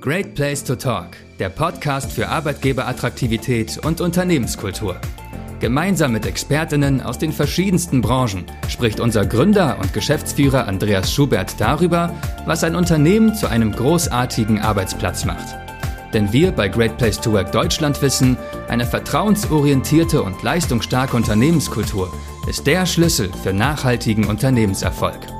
Great 0.00 0.36
Place 0.36 0.62
to 0.62 0.76
Talk, 0.76 1.16
der 1.40 1.48
Podcast 1.48 2.12
für 2.12 2.28
Arbeitgeberattraktivität 2.28 3.84
und 3.84 4.00
Unternehmenskultur. 4.00 4.96
Gemeinsam 5.58 6.12
mit 6.12 6.24
Expertinnen 6.24 7.02
aus 7.02 7.18
den 7.18 7.32
verschiedensten 7.32 8.00
Branchen 8.00 8.44
spricht 8.68 9.00
unser 9.00 9.26
Gründer 9.26 9.76
und 9.80 9.92
Geschäftsführer 9.92 10.68
Andreas 10.68 11.12
Schubert 11.12 11.60
darüber, 11.60 12.14
was 12.46 12.62
ein 12.62 12.76
Unternehmen 12.76 13.34
zu 13.34 13.48
einem 13.48 13.72
großartigen 13.72 14.60
Arbeitsplatz 14.60 15.24
macht. 15.24 15.56
Denn 16.14 16.32
wir 16.32 16.52
bei 16.52 16.68
Great 16.68 16.96
Place 16.96 17.20
to 17.20 17.32
Work 17.32 17.50
Deutschland 17.50 18.00
wissen, 18.00 18.38
eine 18.68 18.86
vertrauensorientierte 18.86 20.22
und 20.22 20.44
leistungsstarke 20.44 21.16
Unternehmenskultur 21.16 22.12
ist 22.46 22.68
der 22.68 22.86
Schlüssel 22.86 23.30
für 23.42 23.52
nachhaltigen 23.52 24.26
Unternehmenserfolg. 24.26 25.37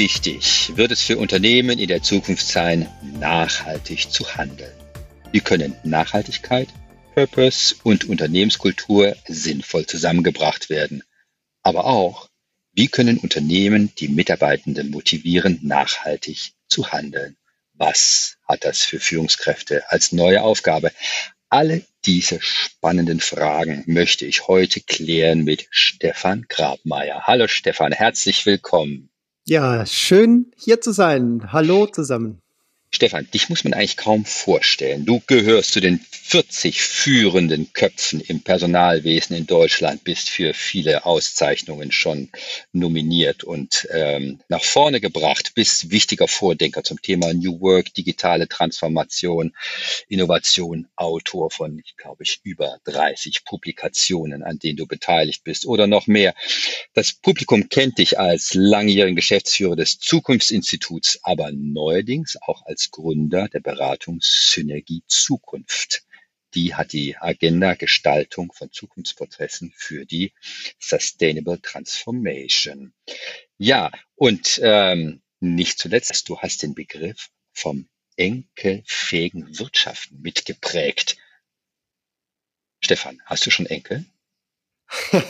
Wichtig 0.00 0.74
wird 0.76 0.92
es 0.92 1.02
für 1.02 1.18
Unternehmen 1.18 1.78
in 1.78 1.88
der 1.88 2.02
Zukunft 2.02 2.46
sein, 2.46 2.88
nachhaltig 3.02 4.10
zu 4.10 4.34
handeln? 4.34 4.72
Wie 5.30 5.40
können 5.40 5.76
Nachhaltigkeit, 5.84 6.68
Purpose 7.14 7.74
und 7.82 8.08
Unternehmenskultur 8.08 9.14
sinnvoll 9.28 9.84
zusammengebracht 9.84 10.70
werden? 10.70 11.02
Aber 11.62 11.84
auch, 11.84 12.30
wie 12.72 12.88
können 12.88 13.18
Unternehmen 13.18 13.92
die 13.98 14.08
Mitarbeitenden 14.08 14.90
motivieren, 14.90 15.58
nachhaltig 15.60 16.52
zu 16.66 16.90
handeln? 16.90 17.36
Was 17.74 18.38
hat 18.48 18.64
das 18.64 18.80
für 18.80 19.00
Führungskräfte 19.00 19.82
als 19.90 20.12
neue 20.12 20.40
Aufgabe? 20.40 20.92
Alle 21.50 21.84
diese 22.06 22.40
spannenden 22.40 23.20
Fragen 23.20 23.84
möchte 23.86 24.24
ich 24.24 24.48
heute 24.48 24.80
klären 24.80 25.44
mit 25.44 25.66
Stefan 25.68 26.46
Grabmeier. 26.48 27.24
Hallo 27.26 27.48
Stefan, 27.48 27.92
herzlich 27.92 28.46
willkommen. 28.46 29.09
Ja, 29.50 29.84
schön 29.84 30.52
hier 30.56 30.80
zu 30.80 30.92
sein. 30.92 31.52
Hallo 31.52 31.88
zusammen. 31.88 32.40
Stefan, 32.92 33.28
dich 33.32 33.48
muss 33.48 33.62
man 33.62 33.72
eigentlich 33.72 33.96
kaum 33.96 34.24
vorstellen. 34.24 35.06
Du 35.06 35.22
gehörst 35.26 35.72
zu 35.72 35.80
den 35.80 36.00
40 36.00 36.82
führenden 36.82 37.72
Köpfen 37.72 38.20
im 38.20 38.42
Personalwesen 38.42 39.34
in 39.36 39.46
Deutschland, 39.46 40.02
bist 40.04 40.28
für 40.28 40.54
viele 40.54 41.04
Auszeichnungen 41.06 41.92
schon 41.92 42.30
nominiert 42.72 43.42
und 43.44 43.88
ähm, 43.92 44.40
nach 44.48 44.62
vorne 44.62 45.00
gebracht, 45.00 45.52
bist 45.54 45.90
wichtiger 45.90 46.28
Vordenker 46.28 46.82
zum 46.82 47.00
Thema 47.00 47.32
New 47.32 47.60
Work, 47.60 47.94
digitale 47.94 48.48
Transformation, 48.48 49.54
Innovation, 50.08 50.88
Autor 50.96 51.50
von, 51.50 51.80
ich 51.84 51.96
glaube 51.96 52.24
ich, 52.24 52.40
über 52.42 52.78
30 52.84 53.44
Publikationen, 53.44 54.42
an 54.42 54.58
denen 54.58 54.76
du 54.76 54.86
beteiligt 54.86 55.42
bist 55.44 55.64
oder 55.64 55.86
noch 55.86 56.06
mehr. 56.06 56.34
Das 56.94 57.12
Publikum 57.12 57.68
kennt 57.68 57.98
dich 57.98 58.18
als 58.18 58.54
langjährigen 58.54 59.16
Geschäftsführer 59.16 59.76
des 59.76 59.98
Zukunftsinstituts, 59.98 61.20
aber 61.22 61.50
neuerdings 61.52 62.36
auch 62.40 62.66
als 62.66 62.79
als 62.80 62.90
Gründer 62.90 63.46
der 63.48 63.60
Beratung 63.60 64.20
Synergie 64.22 65.02
Zukunft. 65.06 66.06
Die 66.54 66.74
hat 66.74 66.94
die 66.94 67.14
Agenda 67.18 67.74
Gestaltung 67.74 68.52
von 68.54 68.72
Zukunftsprozessen 68.72 69.74
für 69.76 70.06
die 70.06 70.32
Sustainable 70.78 71.60
Transformation. 71.60 72.94
Ja, 73.58 73.90
und 74.14 74.58
ähm, 74.62 75.20
nicht 75.40 75.78
zuletzt, 75.78 76.26
du 76.30 76.38
hast 76.38 76.62
den 76.62 76.74
Begriff 76.74 77.28
vom 77.52 77.86
enkelfähigen 78.16 79.58
Wirtschaften 79.58 80.22
mitgeprägt. 80.22 81.18
Stefan, 82.82 83.20
hast 83.26 83.44
du 83.44 83.50
schon 83.50 83.66
Enkel? 83.66 84.06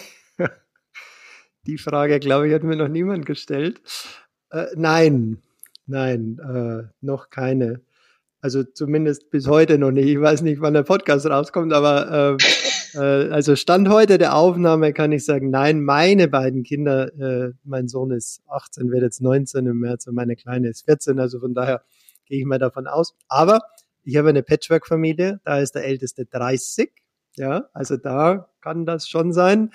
Die 1.67 1.79
Frage, 1.79 2.21
glaube 2.21 2.47
ich, 2.47 2.55
hat 2.55 2.63
mir 2.63 2.77
noch 2.77 2.89
niemand 2.89 3.27
gestellt. 3.27 3.81
Äh, 4.51 4.67
nein, 4.77 5.43
Nein, 5.91 6.39
äh, 6.39 6.89
noch 7.01 7.31
keine. 7.31 7.81
Also 8.41 8.63
zumindest 8.63 9.29
bis 9.31 9.49
heute 9.49 9.77
noch 9.77 9.91
nicht. 9.91 10.07
Ich 10.07 10.21
weiß 10.21 10.43
nicht, 10.43 10.61
wann 10.61 10.73
der 10.73 10.85
Podcast 10.85 11.27
rauskommt, 11.27 11.73
aber 11.73 12.39
äh, 12.95 12.99
äh, 12.99 13.31
also 13.33 13.57
Stand 13.57 13.89
heute 13.89 14.17
der 14.17 14.37
Aufnahme 14.37 14.93
kann 14.93 15.11
ich 15.11 15.25
sagen, 15.25 15.51
nein, 15.51 15.83
meine 15.83 16.29
beiden 16.29 16.63
Kinder, 16.63 17.13
äh, 17.19 17.53
mein 17.65 17.89
Sohn 17.89 18.13
ist 18.13 18.41
18, 18.47 18.93
wird 18.93 19.03
jetzt 19.03 19.21
19 19.21 19.67
im 19.67 19.81
März 19.81 20.07
und 20.07 20.15
meine 20.15 20.37
Kleine 20.37 20.69
ist 20.69 20.85
14, 20.85 21.19
also 21.19 21.41
von 21.41 21.55
daher 21.55 21.83
gehe 22.25 22.39
ich 22.39 22.47
mal 22.47 22.61
davon 22.61 22.87
aus. 22.87 23.17
Aber 23.27 23.61
ich 24.05 24.17
habe 24.17 24.29
eine 24.29 24.45
Patchwork-Familie, 24.45 25.41
da 25.45 25.59
ist 25.59 25.75
der 25.75 25.85
Älteste 25.85 26.25
30, 26.25 26.93
ja, 27.37 27.69
also 27.73 27.97
da 27.97 28.49
kann 28.61 28.87
das 28.87 29.09
schon 29.09 29.33
sein. 29.33 29.73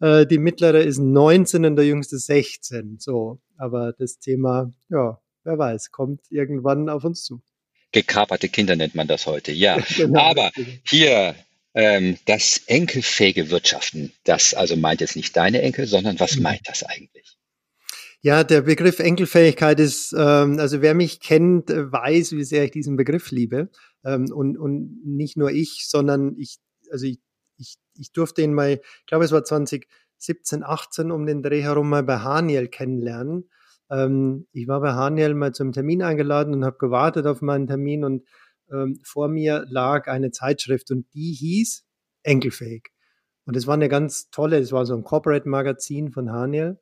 Äh, 0.00 0.24
die 0.24 0.38
mittlere 0.38 0.80
ist 0.80 0.98
19 0.98 1.66
und 1.66 1.76
der 1.76 1.84
jüngste 1.84 2.16
16, 2.16 2.96
so. 2.98 3.38
Aber 3.58 3.92
das 3.92 4.18
Thema, 4.18 4.72
ja, 4.88 5.20
wer 5.44 5.58
weiß, 5.58 5.90
kommt 5.90 6.20
irgendwann 6.30 6.88
auf 6.88 7.04
uns 7.04 7.24
zu. 7.24 7.42
Gekaperte 7.92 8.48
Kinder 8.48 8.76
nennt 8.76 8.94
man 8.94 9.08
das 9.08 9.26
heute, 9.26 9.52
ja. 9.52 9.78
genau. 9.96 10.20
Aber 10.20 10.50
hier 10.84 11.34
ähm, 11.74 12.16
das 12.26 12.62
enkelfähige 12.66 13.50
Wirtschaften, 13.50 14.12
das 14.24 14.54
also 14.54 14.76
meint 14.76 15.00
jetzt 15.00 15.16
nicht 15.16 15.36
deine 15.36 15.62
Enkel, 15.62 15.86
sondern 15.86 16.18
was 16.20 16.36
mhm. 16.36 16.42
meint 16.42 16.62
das 16.68 16.82
eigentlich? 16.82 17.38
Ja, 18.20 18.42
der 18.42 18.62
Begriff 18.62 18.98
Enkelfähigkeit 18.98 19.78
ist, 19.78 20.12
ähm, 20.12 20.58
also 20.58 20.82
wer 20.82 20.94
mich 20.94 21.20
kennt, 21.20 21.70
äh, 21.70 21.90
weiß, 21.92 22.32
wie 22.32 22.42
sehr 22.42 22.64
ich 22.64 22.72
diesen 22.72 22.96
Begriff 22.96 23.30
liebe. 23.30 23.70
Ähm, 24.04 24.26
und, 24.32 24.58
und 24.58 25.00
nicht 25.04 25.36
nur 25.36 25.50
ich, 25.50 25.86
sondern 25.88 26.34
ich, 26.36 26.56
also 26.90 27.06
ich, 27.06 27.20
ich, 27.58 27.76
ich 27.96 28.12
durfte 28.12 28.42
ihn 28.42 28.54
mal, 28.54 28.72
ich 28.72 29.06
glaube 29.06 29.24
es 29.24 29.30
war 29.30 29.44
2017, 29.44 30.64
18 30.64 31.12
um 31.12 31.26
den 31.26 31.42
Dreh 31.42 31.62
herum 31.62 31.88
mal 31.88 32.02
bei 32.02 32.18
Haniel 32.18 32.66
kennenlernen. 32.66 33.50
Ähm, 33.90 34.46
ich 34.52 34.68
war 34.68 34.80
bei 34.80 34.92
Haniel 34.92 35.34
mal 35.34 35.52
zum 35.52 35.72
Termin 35.72 36.02
eingeladen 36.02 36.54
und 36.54 36.64
habe 36.64 36.78
gewartet 36.78 37.26
auf 37.26 37.42
meinen 37.42 37.66
Termin 37.66 38.04
und 38.04 38.24
ähm, 38.70 38.98
vor 39.04 39.28
mir 39.28 39.64
lag 39.68 40.08
eine 40.08 40.30
Zeitschrift 40.30 40.90
und 40.90 41.06
die 41.14 41.32
hieß 41.32 41.84
Enkelfähig. 42.22 42.90
Und 43.46 43.56
es 43.56 43.66
war 43.66 43.74
eine 43.74 43.88
ganz 43.88 44.28
tolle, 44.30 44.58
es 44.58 44.72
war 44.72 44.84
so 44.84 44.94
ein 44.94 45.04
Corporate-Magazin 45.04 46.10
von 46.10 46.30
Haniel. 46.30 46.78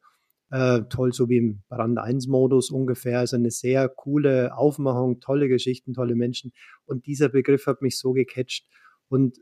Äh, 0.51 0.83
toll, 0.91 1.13
so 1.13 1.29
wie 1.29 1.39
im 1.39 1.63
Brand 1.69 1.99
1-Modus 1.99 2.71
ungefähr. 2.71 3.21
Also 3.21 3.37
eine 3.37 3.51
sehr 3.51 3.89
coole 3.89 4.57
Aufmachung, 4.57 5.21
tolle 5.21 5.49
Geschichten, 5.49 5.93
tolle 5.93 6.17
Menschen. 6.17 6.53
Und 6.85 7.07
dieser 7.07 7.29
Begriff 7.29 7.67
hat 7.67 7.83
mich 7.83 7.99
so 7.99 8.13
gecatcht. 8.13 8.67
Und 9.09 9.39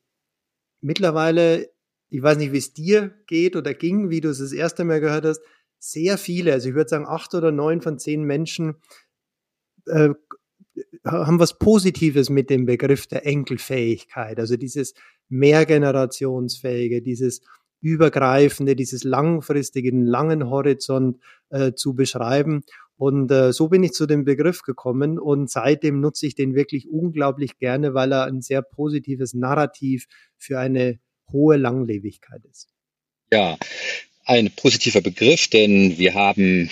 mittlerweile, 0.82 1.70
ich 2.10 2.22
weiß 2.22 2.36
nicht, 2.36 2.52
wie 2.52 2.58
es 2.58 2.74
dir 2.74 3.14
geht 3.26 3.56
oder 3.56 3.72
ging, 3.72 4.10
wie 4.10 4.20
du 4.20 4.28
es 4.28 4.38
das 4.38 4.52
erste 4.52 4.84
Mal 4.84 5.00
gehört 5.00 5.24
hast, 5.24 5.40
sehr 5.90 6.16
viele, 6.16 6.52
also 6.52 6.70
ich 6.70 6.74
würde 6.74 6.88
sagen 6.88 7.06
acht 7.06 7.34
oder 7.34 7.52
neun 7.52 7.82
von 7.82 7.98
zehn 7.98 8.24
Menschen 8.24 8.76
äh, 9.86 10.10
haben 11.04 11.38
was 11.38 11.58
Positives 11.58 12.30
mit 12.30 12.48
dem 12.48 12.64
Begriff 12.64 13.06
der 13.06 13.26
Enkelfähigkeit, 13.26 14.40
also 14.40 14.56
dieses 14.56 14.94
mehrgenerationsfähige, 15.28 17.02
dieses 17.02 17.42
übergreifende, 17.80 18.76
dieses 18.76 19.04
langfristige, 19.04 19.90
langen 19.90 20.48
Horizont 20.48 21.18
äh, 21.50 21.74
zu 21.74 21.94
beschreiben. 21.94 22.64
Und 22.96 23.30
äh, 23.30 23.52
so 23.52 23.68
bin 23.68 23.82
ich 23.82 23.92
zu 23.92 24.06
dem 24.06 24.24
Begriff 24.24 24.62
gekommen 24.62 25.18
und 25.18 25.50
seitdem 25.50 26.00
nutze 26.00 26.26
ich 26.26 26.34
den 26.34 26.54
wirklich 26.54 26.88
unglaublich 26.88 27.58
gerne, 27.58 27.92
weil 27.92 28.12
er 28.12 28.24
ein 28.24 28.40
sehr 28.40 28.62
positives 28.62 29.34
Narrativ 29.34 30.06
für 30.38 30.58
eine 30.58 30.98
hohe 31.30 31.56
Langlebigkeit 31.56 32.42
ist. 32.46 32.72
Ja, 33.30 33.58
ein 34.24 34.50
positiver 34.50 35.00
Begriff, 35.00 35.48
denn 35.48 35.98
wir 35.98 36.14
haben 36.14 36.70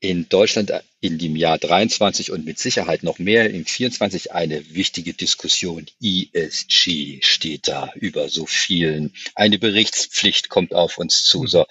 in 0.00 0.28
Deutschland 0.28 0.70
in 1.00 1.18
dem 1.18 1.34
Jahr 1.34 1.56
23 1.56 2.30
und 2.30 2.44
mit 2.44 2.58
Sicherheit 2.58 3.02
noch 3.02 3.18
mehr 3.18 3.48
im 3.48 3.64
24 3.64 4.32
eine 4.32 4.74
wichtige 4.74 5.14
Diskussion. 5.14 5.86
ESG 6.02 7.20
steht 7.22 7.68
da 7.68 7.90
über 7.94 8.28
so 8.28 8.44
vielen. 8.44 9.14
Eine 9.34 9.58
Berichtspflicht 9.58 10.50
kommt 10.50 10.74
auf 10.74 10.98
uns 10.98 11.24
zu. 11.24 11.46
So, 11.46 11.64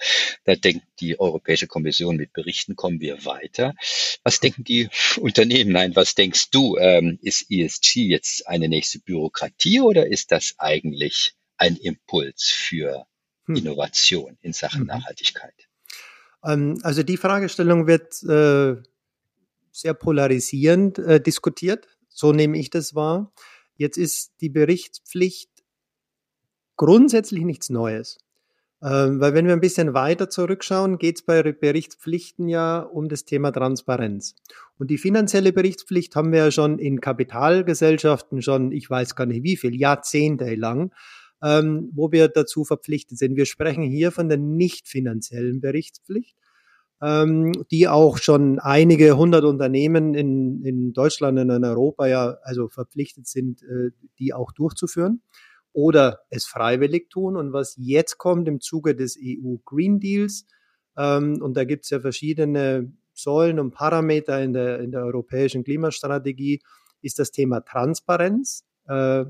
da 0.44 0.56
denkt 0.56 0.84
die 0.98 1.20
Europäische 1.20 1.68
Kommission, 1.68 2.16
mit 2.16 2.32
Berichten 2.32 2.74
kommen 2.74 3.00
wir 3.00 3.24
weiter. 3.24 3.74
Was 4.24 4.40
denken 4.40 4.64
die 4.64 4.88
Unternehmen? 5.20 5.70
Nein, 5.70 5.94
was 5.94 6.14
denkst 6.16 6.50
du? 6.50 6.76
Ähm, 6.76 7.18
ist 7.22 7.50
ESG 7.50 8.06
jetzt 8.06 8.48
eine 8.48 8.68
nächste 8.68 8.98
Bürokratie 8.98 9.80
oder 9.80 10.08
ist 10.08 10.32
das 10.32 10.54
eigentlich 10.58 11.34
ein 11.56 11.76
Impuls 11.76 12.50
für. 12.50 13.06
Innovation 13.46 14.38
in 14.40 14.52
Sachen 14.52 14.82
mhm. 14.82 14.86
Nachhaltigkeit? 14.86 15.68
Ähm, 16.44 16.78
also 16.82 17.02
die 17.02 17.16
Fragestellung 17.16 17.86
wird 17.86 18.22
äh, 18.22 18.80
sehr 19.70 19.94
polarisierend 19.94 20.98
äh, 20.98 21.20
diskutiert. 21.20 21.88
So 22.08 22.32
nehme 22.32 22.58
ich 22.58 22.70
das 22.70 22.94
wahr. 22.94 23.32
Jetzt 23.76 23.98
ist 23.98 24.32
die 24.40 24.50
Berichtspflicht 24.50 25.50
grundsätzlich 26.76 27.44
nichts 27.44 27.70
Neues. 27.70 28.18
Ähm, 28.82 29.18
weil 29.18 29.32
wenn 29.32 29.46
wir 29.46 29.54
ein 29.54 29.60
bisschen 29.60 29.94
weiter 29.94 30.28
zurückschauen, 30.28 30.98
geht 30.98 31.16
es 31.16 31.22
bei 31.24 31.42
Berichtspflichten 31.42 32.48
ja 32.48 32.80
um 32.80 33.08
das 33.08 33.24
Thema 33.24 33.50
Transparenz. 33.50 34.36
Und 34.78 34.90
die 34.90 34.98
finanzielle 34.98 35.52
Berichtspflicht 35.52 36.14
haben 36.16 36.32
wir 36.32 36.40
ja 36.40 36.50
schon 36.50 36.78
in 36.78 37.00
Kapitalgesellschaften 37.00 38.42
schon, 38.42 38.72
ich 38.72 38.90
weiß 38.90 39.16
gar 39.16 39.26
nicht 39.26 39.42
wie 39.42 39.56
viel, 39.56 39.74
Jahrzehnte 39.74 40.54
lang 40.54 40.92
ähm, 41.44 41.90
wo 41.94 42.10
wir 42.10 42.28
dazu 42.28 42.64
verpflichtet 42.64 43.18
sind. 43.18 43.36
Wir 43.36 43.46
sprechen 43.46 43.82
hier 43.82 44.10
von 44.12 44.28
der 44.28 44.38
nicht 44.38 44.88
finanziellen 44.88 45.60
Berichtspflicht. 45.60 46.36
ähm, 47.02 47.52
die 47.70 47.88
auch 47.88 48.18
schon 48.18 48.58
einige 48.60 49.16
hundert 49.16 49.44
Unternehmen 49.44 50.14
in, 50.14 50.64
in 50.64 50.92
Deutschland 50.92 51.38
und 51.38 51.50
in 51.50 51.64
Europa 51.64 52.06
ja 52.06 52.38
also 52.42 52.68
verpflichtet 52.68 53.26
sind, 53.26 53.62
äh, 53.62 53.90
die 54.18 54.32
auch 54.32 54.52
durchzuführen 54.52 55.20
oder 55.74 56.20
es 56.30 56.46
freiwillig 56.46 57.10
tun. 57.10 57.36
Und 57.36 57.52
was 57.52 57.74
jetzt 57.76 58.16
kommt 58.16 58.48
im 58.48 58.60
Zuge 58.60 58.94
des 58.94 59.18
EU 59.20 59.56
Green 59.64 60.00
Deals, 60.00 60.46
ähm, 60.96 61.42
und 61.42 61.56
da 61.56 61.64
gibt 61.64 61.84
es 61.84 61.90
ja 61.90 62.00
verschiedene 62.00 62.92
Säulen 63.12 63.58
und 63.60 63.72
Parameter 63.72 64.42
in 64.42 64.52
der, 64.54 64.80
in 64.80 64.92
der 64.92 65.04
europäischen 65.04 65.64
Klimastrategie, 65.64 66.62
ist 67.02 67.18
das 67.18 67.32
Thema 67.32 67.60
Transparenz, 67.60 68.64
äh, 68.88 69.24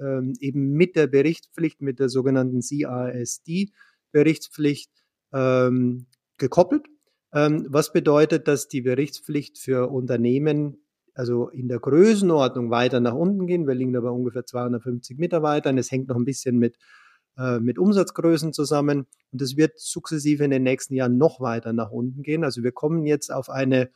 ähm, 0.00 0.32
eben 0.40 0.72
mit 0.72 0.96
der 0.96 1.06
Berichtspflicht, 1.06 1.82
mit 1.82 2.00
der 2.00 2.08
sogenannten 2.08 2.60
CASD-Berichtspflicht 2.60 4.90
ähm, 5.32 6.06
gekoppelt. 6.38 6.86
Ähm, 7.32 7.66
was 7.68 7.92
bedeutet, 7.92 8.48
dass 8.48 8.66
die 8.68 8.80
Berichtspflicht 8.80 9.58
für 9.58 9.90
Unternehmen 9.90 10.78
also 11.14 11.48
in 11.48 11.68
der 11.68 11.80
Größenordnung 11.80 12.70
weiter 12.70 13.00
nach 13.00 13.14
unten 13.14 13.46
gehen. 13.46 13.66
Wir 13.66 13.74
liegen 13.74 13.92
da 13.92 14.00
bei 14.00 14.10
ungefähr 14.10 14.46
250 14.46 15.18
Mitarbeitern. 15.18 15.78
Es 15.78 15.90
hängt 15.90 16.08
noch 16.08 16.16
ein 16.16 16.24
bisschen 16.24 16.58
mit, 16.58 16.76
äh, 17.36 17.60
mit 17.60 17.78
Umsatzgrößen 17.78 18.52
zusammen. 18.52 19.06
Und 19.30 19.42
es 19.42 19.56
wird 19.56 19.78
sukzessive 19.78 20.44
in 20.44 20.50
den 20.50 20.62
nächsten 20.62 20.94
Jahren 20.94 21.18
noch 21.18 21.40
weiter 21.40 21.72
nach 21.72 21.90
unten 21.90 22.22
gehen. 22.22 22.44
Also 22.44 22.62
wir 22.62 22.72
kommen 22.72 23.06
jetzt 23.06 23.32
auf 23.32 23.50
eine, 23.50 23.90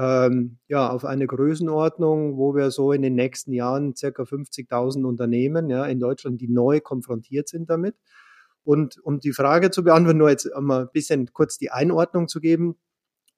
ähm, 0.00 0.56
ja, 0.66 0.88
auf 0.88 1.04
eine 1.04 1.26
Größenordnung, 1.26 2.38
wo 2.38 2.54
wir 2.54 2.70
so 2.70 2.92
in 2.92 3.02
den 3.02 3.14
nächsten 3.14 3.52
Jahren 3.52 3.94
circa 3.94 4.22
50.000 4.22 5.04
Unternehmen 5.04 5.68
ja, 5.68 5.84
in 5.84 6.00
Deutschland, 6.00 6.40
die 6.40 6.48
neu 6.48 6.80
konfrontiert 6.80 7.48
sind 7.48 7.68
damit. 7.68 7.96
Und 8.64 8.98
um 9.04 9.20
die 9.20 9.32
Frage 9.32 9.70
zu 9.70 9.84
beantworten, 9.84 10.18
nur 10.18 10.30
jetzt 10.30 10.48
mal 10.58 10.82
ein 10.82 10.88
bisschen 10.92 11.30
kurz 11.34 11.58
die 11.58 11.70
Einordnung 11.70 12.28
zu 12.28 12.40
geben 12.40 12.76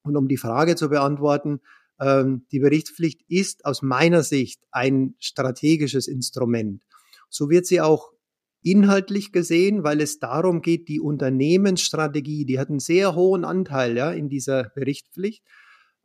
und 0.05 0.17
um 0.17 0.29
die 0.29 0.37
Frage 0.37 0.77
zu 0.77 0.89
beantworten, 0.89 1.63
ähm, 2.01 2.47
die 2.53 2.61
Berichtspflicht 2.61 3.23
ist 3.29 3.65
aus 3.65 3.83
meiner 3.83 4.23
Sicht 4.23 4.63
ein 4.71 5.17
strategisches 5.19 6.07
Instrument. 6.07 6.85
So 7.29 7.51
wird 7.51 7.67
sie 7.67 7.81
auch 7.81 8.13
inhaltlich 8.63 9.33
gesehen, 9.33 9.83
weil 9.83 10.01
es 10.01 10.21
darum 10.21 10.63
geht, 10.63 10.89
die 10.89 11.01
Unternehmensstrategie, 11.01 12.45
die 12.45 12.61
hat 12.61 12.71
einen 12.71 12.79
sehr 12.79 13.17
hohen 13.17 13.45
Anteil 13.45 13.97
ja, 13.97 14.13
in 14.13 14.29
dieser 14.29 14.71
Berichtspflicht 14.77 15.43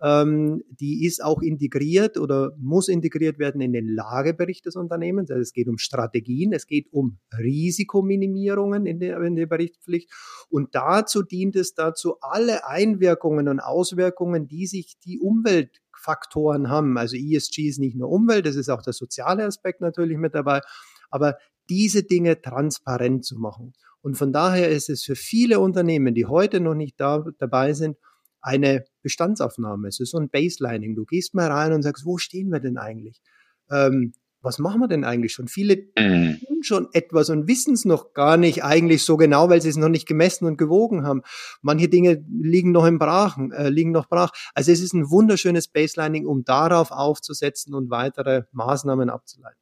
ähm, 0.02 0.64
die 0.70 1.06
ist 1.06 1.24
auch 1.24 1.42
integriert 1.42 2.18
oder 2.18 2.52
muss 2.58 2.88
integriert 2.88 3.40
werden 3.40 3.62
in 3.62 3.74
den 3.74 3.88
Lagebericht 3.88 4.66
des 4.66 4.76
Unternehmens. 4.76 5.32
Also 5.32 5.42
es 5.42 5.54
geht 5.54 5.68
um 5.68 5.78
Strategien, 5.78 6.54
es 6.54 6.68
geht 6.68 6.88
um 6.92 7.18
Risikominimierungen 7.38 8.86
in 8.86 9.00
der, 9.00 9.20
in 9.22 9.36
der 9.36 9.48
Berichtspflicht. 9.48 10.12
Und 10.50 10.76
dazu 10.76 11.24
dient 11.24 11.56
es 11.56 11.74
dazu, 11.74 12.18
alle 12.22 12.68
Einwirkungen 12.68 13.48
und 13.48 13.60
Auswirkungen, 13.60 14.48
die 14.48 14.68
sich 14.68 15.00
die 15.00 15.20
Umweltfaktoren 15.20 16.70
haben. 16.70 16.98
Also 16.98 17.16
ESG 17.16 17.68
ist 17.68 17.80
nicht 17.80 17.96
nur 17.96 18.10
Umwelt, 18.10 18.46
das 18.46 18.56
ist 18.56 18.70
auch 18.70 18.84
der 18.84 18.94
soziale 18.94 19.46
Aspekt 19.46 19.82
natürlich 19.82 20.18
mit 20.18 20.36
dabei. 20.36 20.62
Aber 21.10 21.38
diese 21.70 22.04
Dinge 22.04 22.42
transparent 22.42 23.26
zu 23.26 23.40
machen. 23.40 23.74
Und 24.02 24.16
von 24.16 24.32
daher 24.32 24.70
ist 24.70 24.90
es 24.90 25.04
für 25.04 25.16
viele 25.16 25.60
Unternehmen, 25.60 26.14
die 26.14 26.26
heute 26.26 26.60
noch 26.60 26.76
nicht 26.76 27.00
da, 27.00 27.26
dabei 27.40 27.74
sind, 27.74 27.98
eine 28.42 28.86
Bestandsaufnahme. 29.02 29.88
Es 29.88 30.00
ist 30.00 30.12
so 30.12 30.18
ein 30.18 30.30
Baselining. 30.30 30.96
Du 30.96 31.06
gehst 31.06 31.34
mal 31.34 31.52
rein 31.52 31.74
und 31.74 31.84
sagst, 31.84 32.06
wo 32.06 32.18
stehen 32.18 32.50
wir 32.50 32.60
denn 32.60 32.78
eigentlich? 32.78 33.22
Ähm, 33.70 34.14
was 34.42 34.60
machen 34.60 34.80
wir 34.80 34.88
denn 34.88 35.04
eigentlich 35.04 35.34
schon? 35.34 35.48
Viele 35.48 35.76
mhm. 35.98 36.40
tun 36.40 36.64
schon 36.64 36.88
etwas 36.94 37.30
und 37.30 37.48
wissen 37.48 37.74
es 37.74 37.86
noch 37.86 38.14
gar 38.14 38.38
nicht 38.38 38.64
eigentlich 38.64 39.04
so 39.04 39.18
genau, 39.18 39.50
weil 39.50 39.62
sie 39.62 39.70
es 39.70 39.78
noch 39.78 39.90
nicht 39.90 40.08
gemessen 40.08 40.46
und 40.46 40.58
gewogen 40.58 41.04
haben. 41.04 41.22
Manche 41.62 41.90
Dinge 41.90 42.24
liegen 42.30 42.72
noch 42.72 42.86
im 42.86 43.00
Brachen, 43.00 43.52
äh, 43.52 43.70
liegen 43.70 43.92
noch 43.92 44.08
brach. 44.08 44.32
Also 44.54 44.72
es 44.72 44.80
ist 44.80 44.94
ein 44.94 45.10
wunderschönes 45.10 45.68
Baselining, 45.68 46.26
um 46.26 46.44
darauf 46.44 46.92
aufzusetzen 46.92 47.74
und 47.74 47.90
weitere 47.90 48.44
Maßnahmen 48.52 49.10
abzuleiten. 49.10 49.60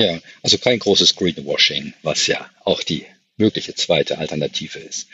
Ja, 0.00 0.18
also 0.42 0.58
kein 0.58 0.78
großes 0.78 1.16
Greenwashing, 1.16 1.92
was 2.02 2.26
ja 2.26 2.44
auch 2.64 2.82
die 2.82 3.04
mögliche 3.36 3.74
zweite 3.74 4.18
Alternative 4.18 4.78
ist. 4.78 5.08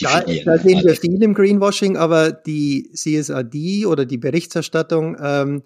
Da, 0.00 0.20
da 0.20 0.58
sehen 0.58 0.84
wir 0.84 0.94
viel 0.94 1.22
im 1.22 1.34
Greenwashing, 1.34 1.96
aber 1.96 2.32
die 2.32 2.90
CSRD 2.94 3.86
oder 3.86 4.06
die 4.06 4.18
Berichterstattung 4.18 5.16
ähm, 5.20 5.62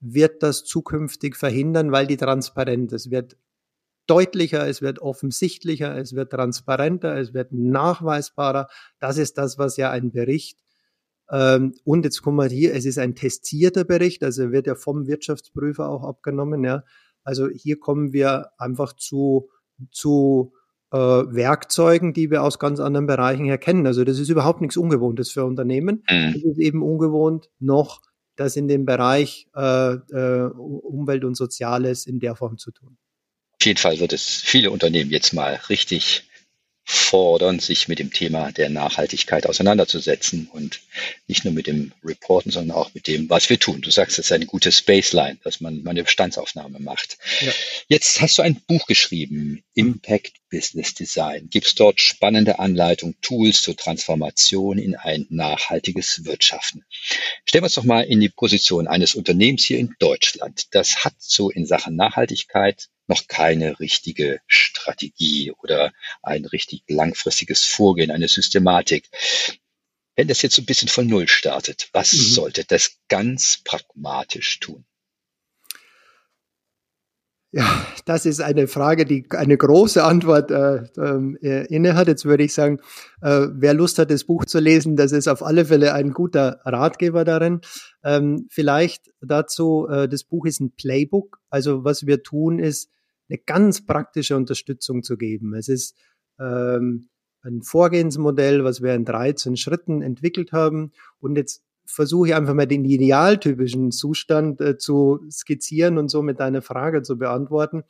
wird 0.00 0.42
das 0.42 0.64
zukünftig 0.64 1.36
verhindern, 1.36 1.92
weil 1.92 2.06
die 2.06 2.16
transparent 2.16 2.92
ist. 2.92 3.06
Es 3.06 3.10
wird 3.10 3.36
deutlicher, 4.06 4.66
es 4.68 4.82
wird 4.82 4.98
offensichtlicher, 4.98 5.96
es 5.96 6.14
wird 6.14 6.32
transparenter, 6.32 7.16
es 7.16 7.34
wird 7.34 7.52
nachweisbarer. 7.52 8.68
Das 8.98 9.16
ist 9.16 9.38
das, 9.38 9.58
was 9.58 9.76
ja 9.76 9.90
ein 9.90 10.10
Bericht 10.10 10.58
ähm, 11.32 11.74
und 11.84 12.04
jetzt 12.04 12.22
kommen 12.22 12.36
wir 12.36 12.54
hier, 12.54 12.74
es 12.74 12.84
ist 12.84 12.98
ein 12.98 13.14
testierter 13.14 13.84
Bericht, 13.84 14.22
also 14.22 14.52
wird 14.52 14.66
ja 14.66 14.74
vom 14.74 15.06
Wirtschaftsprüfer 15.06 15.88
auch 15.88 16.04
abgenommen. 16.04 16.62
Ja. 16.62 16.84
Also 17.24 17.48
hier 17.48 17.80
kommen 17.80 18.12
wir 18.12 18.50
einfach 18.58 18.92
zu, 18.92 19.48
zu 19.90 20.52
äh, 20.92 20.96
Werkzeugen, 20.96 22.12
die 22.12 22.30
wir 22.30 22.42
aus 22.42 22.58
ganz 22.58 22.78
anderen 22.78 23.06
Bereichen 23.06 23.44
her 23.46 23.58
kennen. 23.58 23.86
Also 23.86 24.04
das 24.04 24.18
ist 24.18 24.28
überhaupt 24.28 24.60
nichts 24.60 24.76
Ungewohntes 24.76 25.30
für 25.30 25.44
Unternehmen. 25.44 26.04
Mhm. 26.08 26.34
Es 26.36 26.44
ist 26.44 26.58
eben 26.58 26.82
ungewohnt, 26.82 27.48
noch 27.58 28.02
das 28.36 28.56
in 28.56 28.68
dem 28.68 28.84
Bereich 28.84 29.48
äh, 29.54 29.94
äh, 29.94 30.50
Umwelt 30.50 31.24
und 31.24 31.36
Soziales 31.36 32.06
in 32.06 32.20
der 32.20 32.36
Form 32.36 32.58
zu 32.58 32.70
tun. 32.70 32.98
Auf 33.60 33.66
jeden 33.66 33.78
Fall 33.78 34.00
wird 34.00 34.12
es 34.12 34.42
viele 34.42 34.70
Unternehmen 34.70 35.10
jetzt 35.10 35.32
mal 35.32 35.60
richtig 35.68 36.28
fordern, 36.84 37.60
sich 37.60 37.88
mit 37.88 37.98
dem 37.98 38.12
Thema 38.12 38.52
der 38.52 38.68
Nachhaltigkeit 38.68 39.46
auseinanderzusetzen 39.46 40.48
und 40.52 40.80
nicht 41.26 41.44
nur 41.44 41.54
mit 41.54 41.66
dem 41.66 41.92
Reporten, 42.04 42.50
sondern 42.50 42.76
auch 42.76 42.92
mit 42.94 43.06
dem, 43.06 43.30
was 43.30 43.48
wir 43.50 43.58
tun. 43.58 43.80
Du 43.82 43.90
sagst, 43.90 44.18
es 44.18 44.26
ist 44.26 44.32
eine 44.32 44.46
gute 44.46 44.70
Baseline, 44.86 45.38
dass 45.44 45.60
man 45.60 45.86
eine 45.86 46.02
Bestandsaufnahme 46.02 46.80
macht. 46.80 47.18
Ja. 47.40 47.52
Jetzt 47.88 48.20
hast 48.20 48.38
du 48.38 48.42
ein 48.42 48.60
Buch 48.66 48.86
geschrieben, 48.86 49.62
Impact 49.74 50.32
Business 50.50 50.94
Design. 50.94 51.48
Gibt 51.50 51.66
es 51.66 51.74
dort 51.74 52.00
spannende 52.00 52.58
Anleitungen, 52.58 53.16
Tools 53.22 53.62
zur 53.62 53.76
Transformation 53.76 54.78
in 54.78 54.96
ein 54.96 55.26
nachhaltiges 55.30 56.24
Wirtschaften? 56.24 56.84
Stellen 57.44 57.62
wir 57.62 57.66
uns 57.66 57.74
doch 57.74 57.84
mal 57.84 58.02
in 58.02 58.20
die 58.20 58.28
Position 58.28 58.86
eines 58.86 59.14
Unternehmens 59.14 59.64
hier 59.64 59.78
in 59.78 59.94
Deutschland. 59.98 60.66
Das 60.74 61.04
hat 61.04 61.14
so 61.18 61.48
in 61.48 61.64
Sachen 61.64 61.96
Nachhaltigkeit 61.96 62.88
noch 63.06 63.26
keine 63.28 63.80
richtige 63.80 64.40
Strategie 64.46 65.52
oder 65.52 65.92
ein 66.22 66.44
richtig 66.44 66.82
langfristiges 66.88 67.64
Vorgehen, 67.64 68.10
eine 68.10 68.28
Systematik. 68.28 69.08
Wenn 70.14 70.28
das 70.28 70.42
jetzt 70.42 70.56
so 70.56 70.62
ein 70.62 70.66
bisschen 70.66 70.88
von 70.88 71.06
Null 71.06 71.28
startet, 71.28 71.88
was 71.92 72.12
mhm. 72.12 72.18
sollte 72.18 72.64
das 72.64 72.98
ganz 73.08 73.60
pragmatisch 73.64 74.60
tun? 74.60 74.84
Ja, 77.54 77.86
das 78.06 78.24
ist 78.24 78.40
eine 78.40 78.66
Frage, 78.66 79.04
die 79.04 79.26
eine 79.28 79.58
große 79.58 80.02
Antwort 80.02 80.50
äh, 80.50 80.84
äh, 80.96 81.66
inne 81.66 81.94
hat. 81.96 82.08
Jetzt 82.08 82.24
würde 82.24 82.44
ich 82.44 82.54
sagen, 82.54 82.80
äh, 83.20 83.46
wer 83.52 83.74
Lust 83.74 83.98
hat, 83.98 84.10
das 84.10 84.24
Buch 84.24 84.46
zu 84.46 84.58
lesen, 84.58 84.96
das 84.96 85.12
ist 85.12 85.28
auf 85.28 85.42
alle 85.42 85.66
Fälle 85.66 85.92
ein 85.92 86.14
guter 86.14 86.60
Ratgeber 86.64 87.26
darin. 87.26 87.60
Ähm, 88.02 88.46
vielleicht 88.48 89.12
dazu, 89.20 89.86
äh, 89.86 90.08
das 90.08 90.24
Buch 90.24 90.46
ist 90.46 90.60
ein 90.60 90.72
Playbook. 90.74 91.40
Also 91.50 91.84
was 91.84 92.06
wir 92.06 92.22
tun 92.22 92.58
ist, 92.58 92.90
eine 93.28 93.38
ganz 93.38 93.84
praktische 93.84 94.34
Unterstützung 94.34 95.02
zu 95.02 95.18
geben. 95.18 95.54
Es 95.54 95.68
ist 95.68 95.94
ähm, 96.40 97.10
ein 97.42 97.60
Vorgehensmodell, 97.60 98.64
was 98.64 98.80
wir 98.80 98.94
in 98.94 99.04
13 99.04 99.58
Schritten 99.58 100.00
entwickelt 100.00 100.52
haben. 100.52 100.92
Und 101.20 101.36
jetzt 101.36 101.62
versuche 101.92 102.28
ich 102.28 102.34
einfach 102.34 102.54
mal 102.54 102.66
den 102.66 102.84
idealtypischen 102.84 103.90
Zustand 103.90 104.60
äh, 104.60 104.78
zu 104.78 105.20
skizzieren 105.30 105.98
und 105.98 106.08
so 106.08 106.22
mit 106.22 106.40
deiner 106.40 106.62
Frage 106.62 107.02
zu 107.02 107.18
beantworten. 107.18 107.82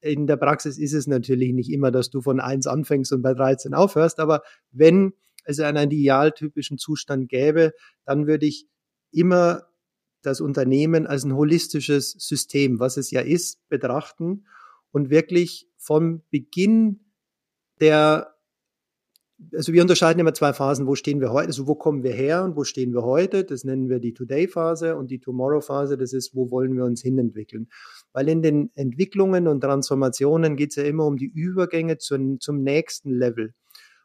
In 0.00 0.26
der 0.26 0.36
Praxis 0.36 0.78
ist 0.78 0.94
es 0.94 1.06
natürlich 1.06 1.52
nicht 1.52 1.70
immer, 1.70 1.90
dass 1.90 2.08
du 2.10 2.22
von 2.22 2.40
eins 2.40 2.66
anfängst 2.66 3.12
und 3.12 3.22
bei 3.22 3.34
13 3.34 3.74
aufhörst, 3.74 4.18
aber 4.18 4.42
wenn 4.72 5.12
es 5.44 5.60
einen 5.60 5.90
idealtypischen 5.90 6.78
Zustand 6.78 7.28
gäbe, 7.28 7.72
dann 8.04 8.26
würde 8.26 8.46
ich 8.46 8.66
immer 9.12 9.64
das 10.22 10.40
Unternehmen 10.40 11.06
als 11.06 11.24
ein 11.24 11.34
holistisches 11.34 12.12
System, 12.12 12.78
was 12.78 12.96
es 12.96 13.10
ja 13.10 13.20
ist, 13.20 13.66
betrachten 13.68 14.46
und 14.90 15.10
wirklich 15.10 15.68
vom 15.76 16.22
Beginn 16.30 17.00
der, 17.80 18.34
also 19.54 19.72
wir 19.72 19.82
unterscheiden 19.82 20.20
immer 20.20 20.34
zwei 20.34 20.52
Phasen, 20.52 20.86
wo 20.86 20.94
stehen 20.94 21.20
wir 21.20 21.32
heute, 21.32 21.48
also 21.48 21.66
wo 21.66 21.74
kommen 21.74 22.02
wir 22.02 22.12
her 22.12 22.44
und 22.44 22.56
wo 22.56 22.64
stehen 22.64 22.92
wir 22.92 23.02
heute, 23.02 23.44
das 23.44 23.64
nennen 23.64 23.88
wir 23.88 23.98
die 23.98 24.12
Today-Phase 24.12 24.96
und 24.96 25.10
die 25.10 25.18
Tomorrow-Phase, 25.18 25.96
das 25.96 26.12
ist, 26.12 26.34
wo 26.34 26.50
wollen 26.50 26.76
wir 26.76 26.84
uns 26.84 27.02
hinentwickeln. 27.02 27.68
Weil 28.12 28.28
in 28.28 28.42
den 28.42 28.70
Entwicklungen 28.74 29.48
und 29.48 29.60
Transformationen 29.62 30.56
geht 30.56 30.70
es 30.70 30.76
ja 30.76 30.84
immer 30.84 31.06
um 31.06 31.16
die 31.16 31.30
Übergänge 31.30 31.98
zum, 31.98 32.40
zum 32.40 32.62
nächsten 32.62 33.12
Level. 33.12 33.54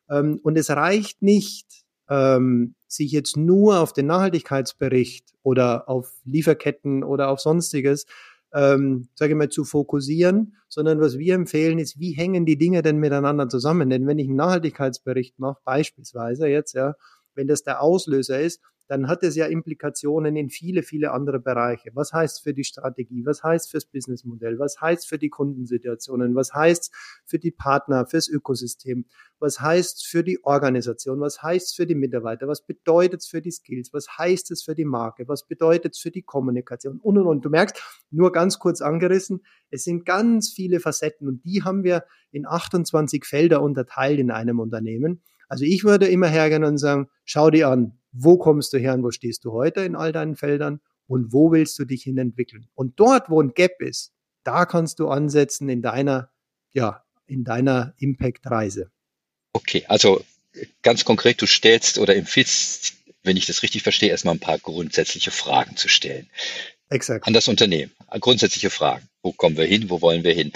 Ähm, 0.10 0.40
und 0.44 0.58
es 0.58 0.70
reicht 0.70 1.22
nicht, 1.22 1.84
ähm, 2.10 2.76
sich 2.88 3.12
jetzt 3.12 3.36
nur 3.36 3.80
auf 3.80 3.94
den 3.94 4.08
Nachhaltigkeitsbericht 4.08 5.34
oder 5.44 5.90
auf 5.90 6.12
Lieferketten 6.24 7.04
oder 7.04 7.30
auf 7.30 7.40
sonstiges 7.40 8.06
ähm, 8.54 9.10
sage 9.16 9.34
ich 9.34 9.38
mal, 9.38 9.50
zu 9.50 9.66
fokussieren, 9.66 10.56
sondern 10.70 11.00
was 11.00 11.18
wir 11.18 11.36
empfehlen 11.36 11.80
ist, 11.80 12.00
wie 12.00 12.12
hängen 12.12 12.46
die 12.46 12.58
Dinge 12.58 12.82
denn 12.82 12.98
miteinander 12.98 13.50
zusammen? 13.50 13.90
Denn 13.90 14.08
wenn 14.08 14.20
ich 14.20 14.28
einen 14.28 14.38
Nachhaltigkeitsbericht 14.38 15.40
mache, 15.40 15.60
beispielsweise 15.64 16.48
jetzt, 16.48 16.74
ja, 16.74 16.96
wenn 17.34 17.48
das 17.48 17.64
der 17.64 17.82
Auslöser 17.82 18.40
ist, 18.40 18.62
dann 18.88 19.08
hat 19.08 19.24
es 19.24 19.36
ja 19.36 19.46
Implikationen 19.48 20.36
in 20.36 20.50
viele, 20.50 20.84
viele 20.84 21.12
andere 21.12 21.40
Bereiche. 21.40 21.92
Was 21.94 22.14
heißt 22.14 22.44
für 22.44 22.54
die 22.54 22.64
Strategie? 22.64 23.26
Was 23.26 23.44
heißt 23.44 23.72
fürs 23.72 23.86
Businessmodell? 23.86 24.60
Was 24.60 24.80
heißt 24.80 25.08
für 25.08 25.18
die 25.18 25.30
Kundensituationen? 25.30 26.36
Was 26.36 26.54
heißt 26.54 26.94
für 27.26 27.40
die 27.40 27.52
Partner, 27.52 28.06
fürs 28.06 28.28
Ökosystem? 28.28 29.06
Was 29.40 29.60
heißt 29.60 30.06
für 30.06 30.24
die 30.24 30.44
Organisation? 30.44 31.20
Was 31.20 31.42
heißt 31.42 31.76
für 31.76 31.88
die 31.88 31.96
Mitarbeiter? 31.96 32.48
Was 32.48 32.66
bedeutet 32.66 33.22
es 33.22 33.28
für 33.28 33.42
die 33.42 33.52
Skills? 33.52 33.92
Was 33.94 34.18
heißt 34.18 34.52
es 34.52 34.64
für 34.64 34.76
die 34.76 34.86
Marke? 34.86 35.28
Was 35.28 35.48
bedeutet 35.48 35.94
es 35.94 36.00
für 36.00 36.12
die 36.12 36.22
Kommunikation? 36.22 37.00
Und, 37.00 37.18
und, 37.18 37.28
und. 37.28 37.46
Du 37.46 37.50
merkst, 37.50 37.82
nur 38.12 38.32
ganz 38.32 38.60
kurz 38.60 38.82
angerissen, 38.82 39.44
es 39.72 39.84
sind 39.84 40.06
ganz 40.06 40.52
viele 40.52 40.80
Facetten 40.80 41.28
und 41.28 41.44
die 41.44 41.64
haben 41.64 41.84
wir 41.84 42.06
in 42.32 42.46
28 42.46 43.26
Felder 43.26 43.62
unterteilt 43.62 44.20
in 44.20 44.32
einem 44.32 44.60
Unternehmen. 44.60 45.22
Also 45.48 45.66
ich 45.66 45.84
würde 45.84 46.08
immer 46.08 46.28
hergehen 46.28 46.64
und 46.64 46.78
sagen, 46.78 47.10
schau 47.24 47.50
dir 47.50 47.70
an, 47.70 47.98
wo 48.18 48.38
kommst 48.38 48.74
du 48.74 48.78
her 48.78 48.94
und 48.94 49.04
wo 49.04 49.12
stehst 49.12 49.44
du 49.46 49.52
heute 49.52 49.82
in 49.82 49.96
all 49.96 50.12
deinen 50.12 50.36
Feldern 50.36 50.80
und 51.08 51.34
wo 51.34 51.52
willst 51.52 51.78
du 51.80 51.86
dich 51.86 52.04
hin 52.04 52.18
entwickeln. 52.18 52.68
Und 52.74 53.00
dort, 53.00 53.30
wo 53.30 53.42
ein 53.42 53.54
Gap 53.54 53.82
ist, 53.82 54.14
da 54.44 54.66
kannst 54.66 55.00
du 55.00 55.10
ansetzen 55.10 55.70
in 55.70 55.82
deiner, 55.82 56.30
ja, 56.74 57.04
in 57.26 57.44
deiner 57.44 57.94
Impact-Reise. 57.98 58.92
Okay, 59.54 59.86
also 59.88 60.24
ganz 60.82 61.06
konkret, 61.06 61.42
du 61.42 61.48
stellst 61.48 61.98
oder 61.98 62.16
empfiehlst, 62.16 62.94
wenn 63.24 63.38
ich 63.38 63.46
das 63.46 63.64
richtig 63.64 63.84
verstehe, 63.84 64.10
erstmal 64.10 64.36
ein 64.36 64.40
paar 64.40 64.60
grundsätzliche 64.60 65.32
Fragen 65.32 65.76
zu 65.76 65.90
stellen. 65.90 66.30
Exakt. 66.90 67.26
An 67.26 67.34
das 67.34 67.48
Unternehmen. 67.48 67.92
Grundsätzliche 68.20 68.70
Fragen. 68.70 69.08
Wo 69.22 69.32
kommen 69.32 69.58
wir 69.58 69.66
hin? 69.66 69.90
Wo 69.90 70.02
wollen 70.02 70.24
wir 70.24 70.34
hin? 70.34 70.52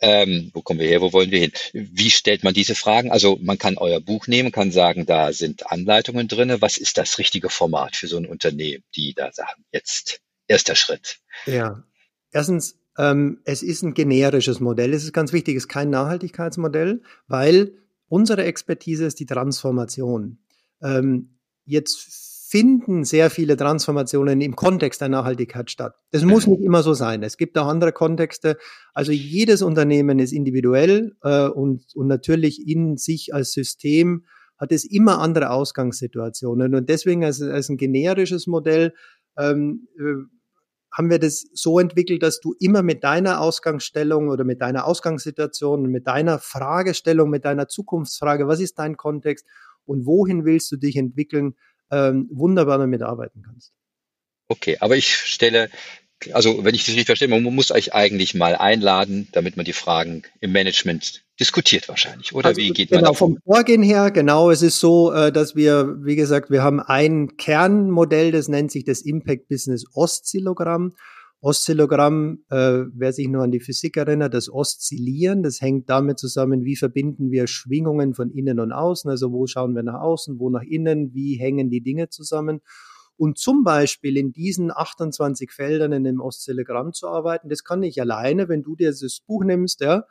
Ähm, 0.00 0.50
wo 0.52 0.62
kommen 0.62 0.80
wir 0.80 0.88
her? 0.88 1.00
Wo 1.00 1.12
wollen 1.12 1.30
wir 1.30 1.40
hin? 1.40 1.52
Wie 1.72 2.10
stellt 2.10 2.44
man 2.44 2.54
diese 2.54 2.74
Fragen? 2.74 3.10
Also 3.10 3.38
man 3.40 3.58
kann 3.58 3.78
euer 3.78 4.00
Buch 4.00 4.26
nehmen, 4.26 4.52
kann 4.52 4.70
sagen, 4.70 5.06
da 5.06 5.32
sind 5.32 5.70
Anleitungen 5.70 6.28
drin. 6.28 6.54
Was 6.60 6.76
ist 6.76 6.98
das 6.98 7.18
richtige 7.18 7.48
Format 7.48 7.96
für 7.96 8.06
so 8.06 8.16
ein 8.16 8.26
Unternehmen, 8.26 8.84
die 8.96 9.14
da 9.14 9.32
sagen, 9.32 9.64
jetzt 9.72 10.20
erster 10.46 10.74
Schritt? 10.74 11.18
Ja, 11.46 11.84
erstens, 12.32 12.78
ähm, 12.98 13.40
es 13.44 13.62
ist 13.62 13.82
ein 13.82 13.94
generisches 13.94 14.60
Modell. 14.60 14.92
Es 14.92 15.04
ist 15.04 15.12
ganz 15.12 15.32
wichtig, 15.32 15.56
es 15.56 15.64
ist 15.64 15.68
kein 15.68 15.90
Nachhaltigkeitsmodell, 15.90 17.02
weil 17.26 17.72
unsere 18.08 18.44
Expertise 18.44 19.06
ist 19.06 19.20
die 19.20 19.26
Transformation. 19.26 20.38
Ähm, 20.82 21.38
jetzt 21.64 22.33
finden 22.54 23.02
sehr 23.02 23.30
viele 23.30 23.56
Transformationen 23.56 24.40
im 24.40 24.54
Kontext 24.54 25.00
der 25.00 25.08
Nachhaltigkeit 25.08 25.72
statt. 25.72 25.96
Das 26.12 26.22
muss 26.22 26.46
nicht 26.46 26.62
immer 26.62 26.84
so 26.84 26.94
sein. 26.94 27.24
Es 27.24 27.36
gibt 27.36 27.58
auch 27.58 27.66
andere 27.66 27.90
Kontexte. 27.90 28.58
Also 28.92 29.10
jedes 29.10 29.60
Unternehmen 29.60 30.20
ist 30.20 30.32
individuell 30.32 31.16
äh, 31.24 31.48
und, 31.48 31.84
und 31.96 32.06
natürlich 32.06 32.64
in 32.68 32.96
sich 32.96 33.34
als 33.34 33.50
System 33.50 34.24
hat 34.56 34.70
es 34.70 34.84
immer 34.84 35.18
andere 35.18 35.50
Ausgangssituationen. 35.50 36.76
Und 36.76 36.88
deswegen 36.88 37.24
als, 37.24 37.42
als 37.42 37.70
ein 37.70 37.76
generisches 37.76 38.46
Modell 38.46 38.94
ähm, 39.36 39.88
äh, 39.98 40.22
haben 40.92 41.10
wir 41.10 41.18
das 41.18 41.48
so 41.54 41.80
entwickelt, 41.80 42.22
dass 42.22 42.38
du 42.38 42.54
immer 42.60 42.84
mit 42.84 43.02
deiner 43.02 43.40
Ausgangsstellung 43.40 44.28
oder 44.28 44.44
mit 44.44 44.62
deiner 44.62 44.86
Ausgangssituation, 44.86 45.90
mit 45.90 46.06
deiner 46.06 46.38
Fragestellung, 46.38 47.30
mit 47.30 47.44
deiner 47.44 47.66
Zukunftsfrage, 47.66 48.46
was 48.46 48.60
ist 48.60 48.78
dein 48.78 48.96
Kontext 48.96 49.44
und 49.86 50.06
wohin 50.06 50.44
willst 50.44 50.70
du 50.70 50.76
dich 50.76 50.94
entwickeln, 50.94 51.56
ähm, 51.90 52.28
wunderbar 52.32 52.78
damit 52.78 53.02
arbeiten 53.02 53.42
kannst. 53.42 53.72
Okay, 54.48 54.76
aber 54.80 54.96
ich 54.96 55.14
stelle, 55.14 55.70
also 56.32 56.64
wenn 56.64 56.74
ich 56.74 56.82
das 56.82 56.90
richtig 56.90 57.06
verstehe, 57.06 57.28
man 57.28 57.42
muss 57.42 57.70
euch 57.70 57.94
eigentlich 57.94 58.34
mal 58.34 58.54
einladen, 58.54 59.28
damit 59.32 59.56
man 59.56 59.64
die 59.64 59.72
Fragen 59.72 60.22
im 60.40 60.52
Management 60.52 61.24
diskutiert 61.40 61.88
wahrscheinlich, 61.88 62.34
oder 62.34 62.48
also, 62.48 62.60
wie 62.60 62.70
geht 62.70 62.90
genau, 62.90 63.00
man 63.00 63.04
Genau, 63.04 63.14
vom 63.14 63.38
Vorgehen 63.44 63.82
her, 63.82 64.10
genau, 64.10 64.50
es 64.50 64.62
ist 64.62 64.78
so, 64.78 65.12
äh, 65.12 65.32
dass 65.32 65.56
wir, 65.56 65.96
wie 66.04 66.16
gesagt, 66.16 66.50
wir 66.50 66.62
haben 66.62 66.80
ein 66.80 67.36
Kernmodell, 67.36 68.32
das 68.32 68.48
nennt 68.48 68.70
sich 68.70 68.84
das 68.84 69.02
Impact 69.02 69.48
Business 69.48 69.84
Oszillogramm. 69.94 70.94
Oszillogramm, 71.44 72.38
äh, 72.48 72.84
wer 72.94 73.12
sich 73.12 73.28
nur 73.28 73.42
an 73.42 73.50
die 73.50 73.60
Physik 73.60 73.98
erinnert, 73.98 74.32
das 74.32 74.50
Oszillieren, 74.50 75.42
das 75.42 75.60
hängt 75.60 75.90
damit 75.90 76.18
zusammen, 76.18 76.64
wie 76.64 76.74
verbinden 76.74 77.30
wir 77.30 77.48
Schwingungen 77.48 78.14
von 78.14 78.30
innen 78.30 78.60
und 78.60 78.72
außen, 78.72 79.10
also 79.10 79.30
wo 79.30 79.46
schauen 79.46 79.74
wir 79.74 79.82
nach 79.82 80.00
außen, 80.00 80.38
wo 80.38 80.48
nach 80.48 80.62
innen, 80.62 81.12
wie 81.12 81.36
hängen 81.36 81.68
die 81.68 81.82
Dinge 81.82 82.08
zusammen. 82.08 82.62
Und 83.18 83.36
zum 83.36 83.62
Beispiel 83.62 84.16
in 84.16 84.32
diesen 84.32 84.72
28 84.74 85.52
Feldern 85.52 85.92
in 85.92 86.04
dem 86.04 86.22
Oszillogramm 86.22 86.94
zu 86.94 87.08
arbeiten, 87.08 87.50
das 87.50 87.62
kann 87.62 87.82
ich 87.82 88.00
alleine, 88.00 88.48
wenn 88.48 88.62
du 88.62 88.74
dir 88.74 88.88
das 88.88 89.20
Buch 89.26 89.44
nimmst, 89.44 89.82
ja. 89.82 90.04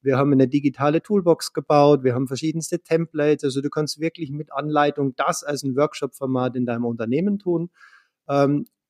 Wir 0.00 0.16
haben 0.16 0.32
eine 0.32 0.48
digitale 0.48 1.02
Toolbox 1.02 1.52
gebaut, 1.52 2.02
wir 2.02 2.14
haben 2.14 2.28
verschiedenste 2.28 2.80
Templates, 2.80 3.44
also 3.44 3.60
du 3.60 3.68
kannst 3.68 4.00
wirklich 4.00 4.30
mit 4.30 4.54
Anleitung 4.54 5.14
das 5.16 5.44
als 5.44 5.64
ein 5.64 5.76
Workshop-Format 5.76 6.56
in 6.56 6.64
deinem 6.64 6.86
Unternehmen 6.86 7.38
tun. 7.38 7.68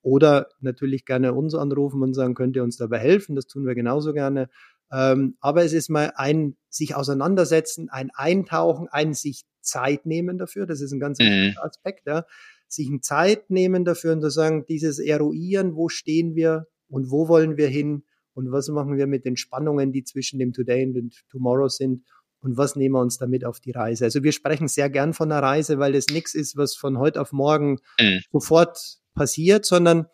Oder 0.08 0.48
natürlich 0.60 1.04
gerne 1.04 1.34
uns 1.34 1.54
anrufen 1.54 2.02
und 2.02 2.14
sagen, 2.14 2.34
könnt 2.34 2.56
ihr 2.56 2.62
uns 2.62 2.78
dabei 2.78 2.98
helfen? 2.98 3.36
Das 3.36 3.46
tun 3.46 3.66
wir 3.66 3.74
genauso 3.74 4.14
gerne. 4.14 4.48
Ähm, 4.90 5.36
aber 5.40 5.64
es 5.64 5.74
ist 5.74 5.90
mal 5.90 6.14
ein 6.16 6.56
sich 6.70 6.94
auseinandersetzen, 6.94 7.90
ein 7.90 8.10
Eintauchen, 8.14 8.88
ein 8.88 9.12
sich 9.12 9.44
Zeit 9.60 10.06
nehmen 10.06 10.38
dafür. 10.38 10.64
Das 10.64 10.80
ist 10.80 10.92
ein 10.92 11.00
ganz 11.00 11.18
mhm. 11.18 11.24
wichtiger 11.24 11.62
Aspekt. 11.62 12.06
Ja. 12.06 12.24
Sich 12.68 12.88
ein 12.88 13.02
Zeit 13.02 13.50
nehmen 13.50 13.84
dafür 13.84 14.12
und 14.14 14.22
zu 14.22 14.30
sagen, 14.30 14.64
dieses 14.66 14.98
Eruieren, 14.98 15.76
wo 15.76 15.90
stehen 15.90 16.34
wir 16.34 16.68
und 16.88 17.10
wo 17.10 17.28
wollen 17.28 17.58
wir 17.58 17.68
hin 17.68 18.04
und 18.32 18.50
was 18.50 18.68
machen 18.68 18.96
wir 18.96 19.06
mit 19.06 19.26
den 19.26 19.36
Spannungen, 19.36 19.92
die 19.92 20.04
zwischen 20.04 20.38
dem 20.38 20.54
Today 20.54 20.86
und 20.86 20.94
dem 20.94 21.10
Tomorrow 21.30 21.68
sind 21.68 22.06
und 22.40 22.56
was 22.56 22.76
nehmen 22.76 22.94
wir 22.94 23.00
uns 23.00 23.18
damit 23.18 23.44
auf 23.44 23.60
die 23.60 23.72
Reise. 23.72 24.04
Also 24.04 24.22
wir 24.22 24.32
sprechen 24.32 24.68
sehr 24.68 24.90
gern 24.90 25.12
von 25.12 25.30
einer 25.30 25.42
Reise, 25.42 25.78
weil 25.78 25.92
das 25.92 26.06
nichts 26.06 26.34
ist, 26.34 26.56
was 26.56 26.76
von 26.76 26.98
heute 26.98 27.20
auf 27.20 27.32
morgen 27.32 27.78
mhm. 27.98 28.20
sofort 28.32 28.78
passiert, 29.14 29.66
sondern 29.66 30.06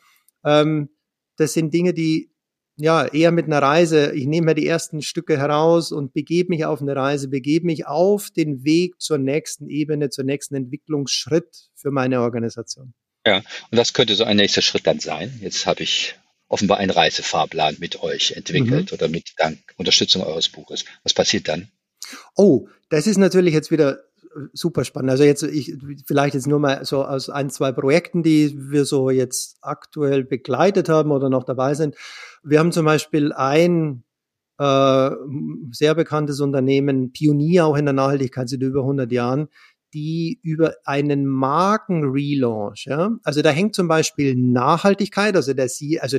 ähm, 0.45 0.89
das 1.37 1.53
sind 1.53 1.75
Dinge, 1.75 1.93
die 1.93 2.31
ja 2.77 3.07
eher 3.07 3.31
mit 3.31 3.47
einer 3.47 3.63
Reise, 3.63 4.13
ich 4.15 4.27
nehme 4.27 4.47
mir 4.47 4.55
die 4.55 4.67
ersten 4.67 5.03
Stücke 5.03 5.39
heraus 5.39 5.93
und 5.93 6.13
begebe 6.13 6.51
mich 6.51 6.65
auf 6.65 6.81
eine 6.81 6.97
Reise, 6.97 7.29
begebe 7.29 7.67
mich 7.67 7.87
auf 7.87 8.31
den 8.31 8.65
Weg 8.65 9.01
zur 9.01 9.19
nächsten 9.19 9.69
Ebene, 9.69 10.11
zur 10.11 10.25
nächsten 10.25 10.57
Entwicklungsschritt 10.57 11.69
für 11.75 11.91
meine 11.91 12.21
Organisation. 12.21 12.95
Ja, 13.27 13.39
und 13.39 13.77
das 13.77 13.93
könnte 13.93 14.17
so 14.17 14.25
ein 14.25 14.37
nächster 14.37 14.61
Schritt 14.63 14.87
dann 14.87 15.01
sein. 15.01 15.39
Jetzt 15.41 15.67
habe 15.67 15.83
ich 15.83 16.17
offenbar 16.49 16.79
einen 16.79 16.91
Reisefahrplan 16.91 17.77
mit 17.79 18.03
euch 18.03 18.33
entwickelt 18.33 18.91
mhm. 18.91 18.95
oder 18.95 19.09
mit 19.09 19.33
dank 19.39 19.59
Unterstützung 19.77 20.23
eures 20.23 20.49
Buches. 20.49 20.85
Was 21.03 21.15
passiert 21.15 21.49
dann? 21.49 21.71
Oh, 22.35 22.69
das 22.89 23.07
ist 23.07 23.19
natürlich 23.19 23.55
jetzt 23.55 23.71
wieder 23.71 23.99
super 24.53 24.85
spannend. 24.85 25.11
Also 25.11 25.25
jetzt, 25.25 25.43
ich, 25.43 25.77
vielleicht 26.07 26.35
jetzt 26.35 26.47
nur 26.47 26.59
mal 26.59 26.85
so 26.85 27.05
aus 27.05 27.31
ein, 27.31 27.51
zwei 27.51 27.73
Projekten, 27.73 28.23
die 28.23 28.55
wir 28.71 28.85
so 28.85 29.11
jetzt 29.11 29.59
aktuell 29.63 30.25
begleitet 30.25 30.89
haben 30.89 31.11
oder 31.11 31.31
noch 31.31 31.45
dabei 31.45 31.75
sind. 31.75 31.97
Wir 32.43 32.59
haben 32.59 32.73
zum 32.73 32.85
Beispiel 32.85 33.33
ein 33.33 34.05
äh, 34.59 35.11
sehr 35.71 35.95
bekanntes 35.95 36.41
Unternehmen, 36.41 37.13
Pionier 37.13 37.67
auch 37.67 37.77
in 37.77 37.87
der 37.87 37.95
Nachhaltigkeit 37.95 38.49
seit 38.49 38.61
über 38.61 38.81
100 38.81 39.11
Jahren, 39.13 39.49
die 39.93 40.41
über 40.43 40.75
einen 40.85 41.27
Markenrelaunch, 41.27 42.87
ja, 42.87 43.13
also 43.23 43.43
da 43.43 43.51
hängt 43.51 43.77
zum 43.77 43.87
Beispiel 43.87 44.35
Nachhaltigkeit, 44.35 45.37
also 45.37 45.55
der 45.55 45.69
Sie, 45.69 46.01
also 46.01 46.19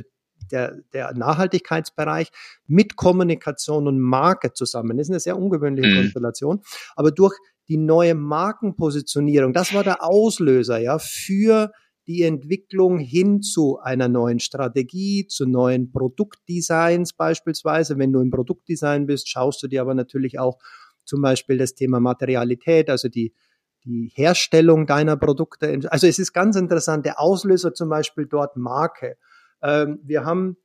der, 0.50 0.76
der 0.92 1.14
Nachhaltigkeitsbereich 1.14 2.30
mit 2.66 2.96
Kommunikation 2.96 3.88
und 3.88 4.00
Marke 4.00 4.52
zusammen. 4.52 4.96
Das 4.96 5.06
ist 5.06 5.10
eine 5.10 5.20
sehr 5.20 5.38
ungewöhnliche 5.38 5.88
mhm. 5.88 5.96
Konstellation. 5.96 6.62
Aber 6.94 7.10
durch 7.10 7.36
die 7.68 7.76
neue 7.76 8.14
Markenpositionierung. 8.14 9.52
Das 9.52 9.74
war 9.74 9.82
der 9.82 10.04
Auslöser, 10.04 10.78
ja, 10.78 10.98
für 10.98 11.72
die 12.06 12.22
Entwicklung 12.22 12.98
hin 12.98 13.42
zu 13.42 13.80
einer 13.80 14.08
neuen 14.08 14.38
Strategie, 14.38 15.26
zu 15.26 15.44
neuen 15.44 15.90
Produktdesigns 15.90 17.12
beispielsweise. 17.12 17.98
Wenn 17.98 18.12
du 18.12 18.20
im 18.20 18.30
Produktdesign 18.30 19.06
bist, 19.06 19.28
schaust 19.28 19.62
du 19.62 19.66
dir 19.66 19.80
aber 19.80 19.94
natürlich 19.94 20.38
auch 20.38 20.58
zum 21.04 21.20
Beispiel 21.20 21.58
das 21.58 21.74
Thema 21.74 21.98
Materialität, 21.98 22.90
also 22.90 23.08
die, 23.08 23.34
die 23.84 24.12
Herstellung 24.14 24.86
deiner 24.86 25.16
Produkte. 25.16 25.80
Also 25.90 26.06
es 26.06 26.20
ist 26.20 26.32
ganz 26.32 26.54
interessant, 26.54 27.06
der 27.06 27.20
Auslöser 27.20 27.74
zum 27.74 27.88
Beispiel 27.88 28.26
dort 28.26 28.56
Marke. 28.56 29.16
Ähm, 29.62 30.00
wir 30.02 30.24
haben 30.24 30.56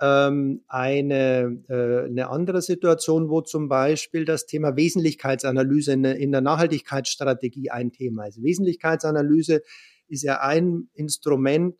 ähm, 0.00 0.62
eine, 0.68 1.62
äh, 1.68 2.06
eine 2.06 2.28
andere 2.28 2.62
Situation, 2.62 3.30
wo 3.30 3.40
zum 3.40 3.68
Beispiel 3.68 4.24
das 4.24 4.46
Thema 4.46 4.76
Wesentlichkeitsanalyse 4.76 5.92
in, 5.92 6.04
in 6.04 6.32
der 6.32 6.42
Nachhaltigkeitsstrategie 6.42 7.70
ein 7.70 7.92
Thema 7.92 8.26
ist. 8.26 8.42
Wesentlichkeitsanalyse 8.42 9.62
ist 10.08 10.22
ja 10.22 10.40
ein 10.40 10.88
Instrument, 10.94 11.76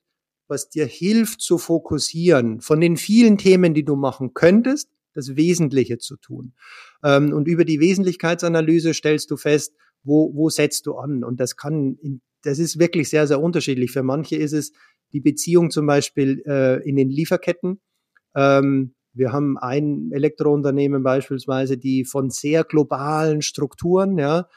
was 0.49 0.69
dir 0.69 0.87
hilft 0.87 1.41
zu 1.41 1.59
fokussieren 1.59 2.61
von 2.61 2.81
den 2.81 2.97
vielen 2.97 3.37
Themen, 3.37 3.75
die 3.75 3.85
du 3.85 3.97
machen 3.97 4.33
könntest, 4.33 4.91
das 5.13 5.37
Wesentliche 5.37 5.99
zu 5.99 6.17
tun. 6.17 6.55
Ähm, 7.03 7.33
und 7.33 7.49
über 7.49 7.65
die 7.65 7.81
Wesentlichkeitsanalyse 7.81 8.95
stellst 8.95 9.31
du 9.31 9.37
fest, 9.37 9.75
wo, 10.05 10.33
wo 10.35 10.49
setzt 10.51 10.87
du 10.87 10.95
an? 10.95 11.25
Und 11.25 11.41
das 11.41 11.57
kann, 11.57 11.99
das 12.43 12.59
ist 12.59 12.79
wirklich 12.79 13.11
sehr, 13.11 13.27
sehr 13.27 13.41
unterschiedlich. 13.41 13.91
Für 13.91 14.03
manche 14.03 14.37
ist 14.37 14.53
es 14.53 14.73
die 15.13 15.21
Beziehung 15.21 15.71
zum 15.71 15.87
Beispiel 15.87 16.43
äh, 16.47 16.89
in 16.89 16.97
den 16.97 17.11
Lieferketten. 17.11 17.81
Ähm, 18.35 18.95
wir 19.13 19.33
haben 19.33 19.57
ein 19.57 20.11
Elektrounternehmen 20.13 21.03
beispielsweise, 21.03 21.79
die 21.79 22.05
von 22.05 22.31
sehr 22.31 22.65
globalen 22.65 23.41
Strukturen, 23.41 24.19
ja, 24.19 24.49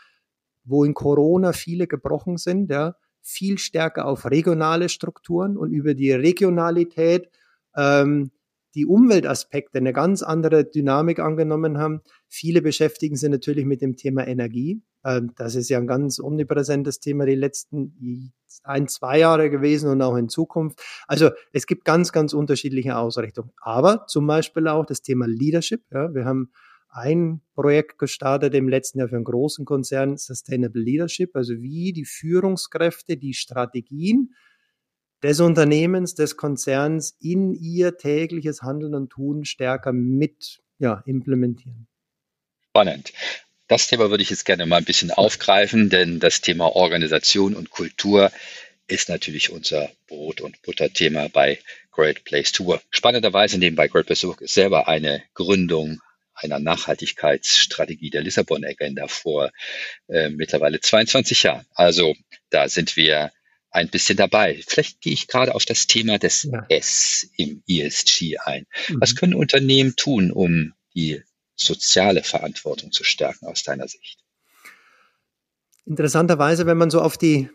wo 0.66 0.84
in 0.84 0.94
Corona 0.94 1.54
viele 1.54 1.88
gebrochen 1.88 2.38
sind, 2.38 2.70
ja, 2.70 2.96
viel 3.22 3.58
stärker 3.58 4.06
auf 4.06 4.26
regionale 4.26 4.90
Strukturen 4.90 5.58
und 5.58 5.72
über 5.72 5.94
die 5.94 6.12
Regionalität 6.12 7.30
ähm, 7.76 8.32
die 8.76 8.86
Umweltaspekte 8.86 9.80
eine 9.80 9.94
ganz 9.94 10.22
andere 10.22 10.66
Dynamik 10.66 11.20
angenommen 11.20 11.78
haben. 11.78 12.02
Viele 12.28 12.62
beschäftigen 12.62 13.16
sich 13.16 13.30
natürlich 13.30 13.66
mit 13.66 13.82
dem 13.82 13.96
Thema 13.96 14.28
Energie. 14.28 14.82
Ähm, 15.04 15.32
das 15.36 15.56
ist 15.56 15.70
ja 15.70 15.78
ein 15.78 15.88
ganz 15.88 16.20
omnipräsentes 16.20 17.00
Thema 17.00 17.26
die 17.26 17.36
letzten 17.36 18.34
ein, 18.64 18.88
zwei 18.88 19.20
Jahre 19.20 19.50
gewesen 19.50 19.90
und 19.90 20.02
auch 20.02 20.16
in 20.16 20.30
Zukunft. 20.30 20.82
Also 21.08 21.32
es 21.54 21.66
gibt 21.66 21.86
ganz, 21.86 22.12
ganz 22.12 22.34
unterschiedliche 22.34 22.98
Ausrichtungen. 22.98 23.52
Aber 23.62 24.06
zum 24.08 24.28
Beispiel 24.28 24.68
auch 24.68 24.86
das 24.86 25.02
Thema 25.02 25.28
Leadership. 25.28 25.84
Ja, 25.92 26.14
wir 26.14 26.26
haben 26.26 26.52
ein 26.90 27.42
Projekt 27.54 28.00
gestartet 28.00 28.54
im 28.56 28.68
letzten 28.68 29.00
Jahr 29.00 29.10
für 29.10 29.16
einen 29.16 29.24
großen 29.24 29.66
Konzern, 29.66 30.18
Sustainable 30.18 30.82
Leadership, 30.82 31.36
also 31.36 31.54
wie 31.62 31.94
die 31.94 32.06
Führungskräfte 32.06 33.18
die 33.18 33.34
Strategien 33.34 34.34
des 35.24 35.40
Unternehmens, 35.40 36.16
des 36.16 36.38
Konzerns 36.38 37.16
in 37.20 37.54
ihr 37.54 37.98
tägliches 37.98 38.62
Handeln 38.62 38.96
und 38.96 39.10
Tun 39.10 39.46
stärker 39.46 39.92
mit 39.92 40.62
ja, 40.80 41.04
implementieren. 41.06 41.88
Spannend. 42.70 43.14
Das 43.68 43.88
Thema 43.88 44.10
würde 44.10 44.24
ich 44.24 44.30
jetzt 44.30 44.46
gerne 44.46 44.66
mal 44.66 44.78
ein 44.78 44.86
bisschen 44.86 45.12
aufgreifen, 45.12 45.90
denn 45.90 46.20
das 46.20 46.42
Thema 46.42 46.76
Organisation 46.76 47.56
und 47.56 47.70
Kultur 47.70 48.32
ist 48.88 49.10
natürlich 49.10 49.52
unser 49.52 49.92
Brot- 50.08 50.42
und 50.42 50.62
Butterthema 50.64 51.28
bei 51.28 51.60
Great 51.92 52.24
Place 52.24 52.52
to 52.52 52.66
Work. 52.66 52.82
Spannenderweise 52.90 53.60
nehmen 53.60 53.76
bei 53.76 53.88
Great 53.88 54.08
Place 54.08 54.22
to 54.22 54.30
Work 54.30 54.42
selber 54.46 54.88
eine 54.88 55.22
Gründung 55.36 56.02
einer 56.34 56.60
Nachhaltigkeitsstrategie 56.60 58.10
der 58.10 58.22
Lissabon 58.22 58.64
Agenda 58.64 59.08
vor 59.08 59.52
äh, 60.08 60.30
mittlerweile 60.30 60.80
22 60.80 61.44
Jahren. 61.44 61.66
Also 61.76 62.16
da 62.50 62.70
sind 62.70 62.96
wir 62.96 63.32
ein 63.72 63.90
bisschen 63.90 64.18
dabei. 64.18 64.62
Vielleicht 64.68 65.02
gehe 65.02 65.14
ich 65.14 65.28
gerade 65.28 65.56
auf 65.56 65.66
das 65.66 65.88
Thema 65.88 66.18
des 66.18 66.44
ja. 66.44 66.66
S 66.70 67.30
im 67.38 67.64
ESG 67.68 68.38
ein. 68.38 68.66
Mhm. 68.90 68.98
Was 69.00 69.16
können 69.16 69.36
Unternehmen 69.36 69.96
tun, 69.96 70.32
um 70.32 70.74
die 70.96 71.22
soziale 71.56 72.24
Verantwortung 72.24 72.92
zu 72.92 73.04
stärken 73.04 73.46
aus 73.46 73.64
deiner 73.64 73.88
Sicht? 73.88 74.20
Interessanterweise, 75.86 76.66
wenn 76.66 76.78
man 76.78 76.90
so 76.90 77.02
auf 77.02 77.18
die 77.18 77.50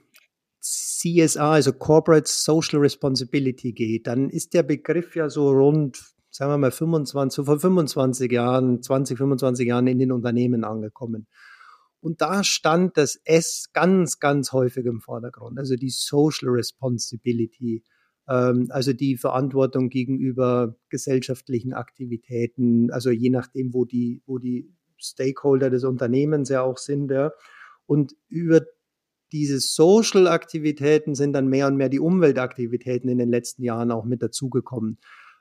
CSR, 0.61 1.43
also 1.43 1.73
Corporate 1.73 2.29
Social 2.29 2.79
Responsibility 2.79 3.73
geht, 3.73 4.07
dann 4.07 4.31
ist 4.31 4.55
der 4.55 4.63
Begriff 4.63 5.15
ja 5.15 5.29
so 5.29 5.51
rund, 5.51 6.01
sagen 6.31 6.51
wir 6.51 6.59
mal 6.59 6.73
25, 6.73 7.45
vor 7.45 7.61
25 7.61 8.33
Jahren, 8.33 8.83
20, 8.83 9.19
25 9.19 9.69
Jahren 9.69 9.87
in 9.87 9.99
den 9.99 10.11
Unternehmen 10.11 10.65
angekommen. 10.65 11.27
Und 12.05 12.21
da 12.21 12.45
stand 12.45 12.99
das 12.99 13.19
S 13.25 13.71
ganz, 13.73 14.21
ganz 14.21 14.53
häufig 14.53 14.85
im 14.85 15.01
Vordergrund, 15.01 15.59
also 15.59 15.75
die 15.75 15.89
Social 15.89 16.51
Responsibility, 16.51 17.83
ähm, 18.29 18.67
also 18.69 18.93
die 18.93 19.17
Verantwortung 19.17 19.89
gegenüber 19.89 20.77
gesellschaftlichen 20.91 21.73
Aktivitäten, 21.73 22.91
also 22.91 23.09
je 23.09 23.31
nachdem, 23.31 23.73
wo 23.73 23.87
die, 23.87 24.23
wo 24.27 24.37
die 24.37 24.71
Stakeholder 24.99 25.71
des 25.71 25.85
Unternehmens 25.85 26.51
ja 26.51 26.61
auch 26.61 26.77
sind. 26.77 27.11
Ja. 27.11 27.33
Und 27.87 28.15
über 28.29 28.61
diese 29.33 29.59
Social-Aktivitäten 29.59 31.15
sind 31.15 31.33
dann 31.33 31.49
mehr 31.49 31.69
und 31.69 31.77
mehr 31.77 31.89
die 31.89 32.01
Umweltaktivitäten 32.01 33.09
in 33.09 33.17
den 33.17 33.31
letzten 33.31 33.63
Jahren 33.63 33.91
auch 33.91 34.05
mit 34.05 34.21
dazugekommen. 34.21 34.99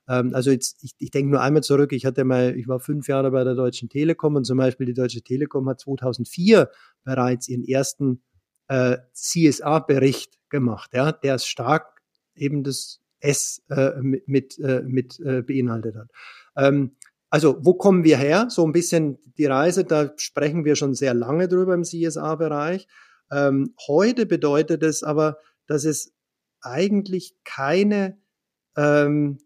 Ähm, 0.08 0.34
also 0.34 0.52
jetzt, 0.52 0.84
ich, 0.84 0.94
ich 0.98 1.12
denke 1.12 1.32
nur 1.32 1.42
einmal 1.42 1.64
zurück, 1.64 1.94
ich 1.94 2.06
hatte 2.06 2.24
mal, 2.24 2.56
ich 2.58 2.68
war 2.68 2.80
fünf 2.80 3.08
Jahre 3.08 3.32
bei 3.32 3.44
der 3.44 3.56
Deutschen 3.56 3.90
Telekom 3.90 4.36
und 4.36 4.46
zum 4.46 4.58
Beispiel 4.58 4.86
die 4.86 4.94
Deutsche 4.94 5.22
Telekom 5.22 5.68
hat 5.70 5.80
2004 5.82 6.70
bereits 7.04 7.48
ihren 7.48 7.64
ersten 7.64 8.22
äh, 8.68 8.98
CSA-Bericht 9.13 10.38
gemacht, 10.50 10.92
ja, 10.94 11.12
der 11.12 11.39
stark 11.39 12.02
eben 12.36 12.63
das 12.63 13.00
S 13.20 13.62
äh, 13.70 13.92
mit, 14.02 14.28
mit, 14.28 14.60
äh, 14.60 14.82
mit 14.86 15.20
äh, 15.20 15.42
beinhaltet 15.42 15.96
hat. 15.96 16.10
Ähm, 16.58 16.96
also 17.30 17.58
wo 17.62 17.74
kommen 17.74 18.04
wir 18.04 18.18
her? 18.18 18.48
So 18.50 18.66
ein 18.66 18.74
bisschen 18.74 19.18
die 19.38 19.46
Reise, 19.46 19.86
da 19.86 20.13
sprechen 20.18 20.66
wir 20.66 20.76
schon 20.76 20.94
sehr 20.94 21.13
lange 21.13 21.48
drüber 21.48 21.74
im 21.74 21.84
CSA-Bereich. 21.84 22.88
Ähm, 23.32 23.74
heute 23.88 24.26
bedeutet 24.26 24.84
es 24.84 25.02
aber, 25.02 25.38
dass 25.66 25.86
es 25.86 26.13
eigentlich 26.62 27.36
keine 27.44 28.18
ähm, 28.78 29.39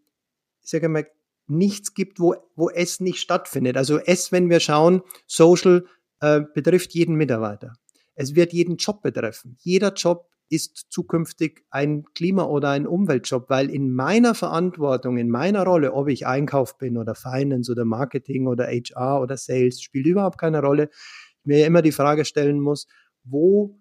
ich 0.68 0.72
sage 0.72 0.90
mal, 0.90 1.06
nichts 1.46 1.94
gibt, 1.94 2.20
wo, 2.20 2.34
wo 2.54 2.68
es 2.68 3.00
nicht 3.00 3.20
stattfindet. 3.20 3.78
Also 3.78 3.98
es, 3.98 4.32
wenn 4.32 4.50
wir 4.50 4.60
schauen, 4.60 5.00
Social 5.26 5.86
äh, 6.20 6.42
betrifft 6.54 6.92
jeden 6.92 7.14
Mitarbeiter. 7.14 7.72
Es 8.14 8.34
wird 8.34 8.52
jeden 8.52 8.76
Job 8.76 9.00
betreffen. 9.00 9.56
Jeder 9.60 9.94
Job 9.94 10.28
ist 10.50 10.88
zukünftig 10.90 11.64
ein 11.70 12.04
Klima- 12.14 12.44
oder 12.44 12.68
ein 12.68 12.86
Umweltjob, 12.86 13.48
weil 13.48 13.70
in 13.70 13.94
meiner 13.94 14.34
Verantwortung, 14.34 15.16
in 15.16 15.30
meiner 15.30 15.64
Rolle, 15.64 15.94
ob 15.94 16.08
ich 16.08 16.26
Einkauf 16.26 16.76
bin 16.76 16.98
oder 16.98 17.14
Finance 17.14 17.72
oder 17.72 17.86
Marketing 17.86 18.46
oder 18.46 18.66
HR 18.66 19.22
oder 19.22 19.38
Sales, 19.38 19.80
spielt 19.80 20.04
überhaupt 20.04 20.36
keine 20.36 20.60
Rolle. 20.60 20.90
Ich 20.92 21.46
mir 21.46 21.66
immer 21.66 21.80
die 21.80 21.92
Frage 21.92 22.26
stellen 22.26 22.60
muss, 22.60 22.88
wo 23.24 23.80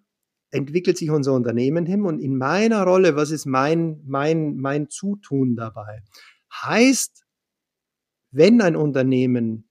entwickelt 0.52 0.98
sich 0.98 1.10
unser 1.10 1.34
Unternehmen 1.34 1.86
hin 1.86 2.06
und 2.06 2.20
in 2.20 2.38
meiner 2.38 2.84
Rolle, 2.84 3.18
was 3.18 3.32
ist 3.32 3.46
mein, 3.46 4.02
mein, 4.06 4.56
mein 4.56 4.88
Zutun 4.88 5.58
dabei? 5.58 6.02
Heißt, 6.54 7.24
wenn 8.32 8.62
ein 8.62 8.76
Unternehmen 8.76 9.68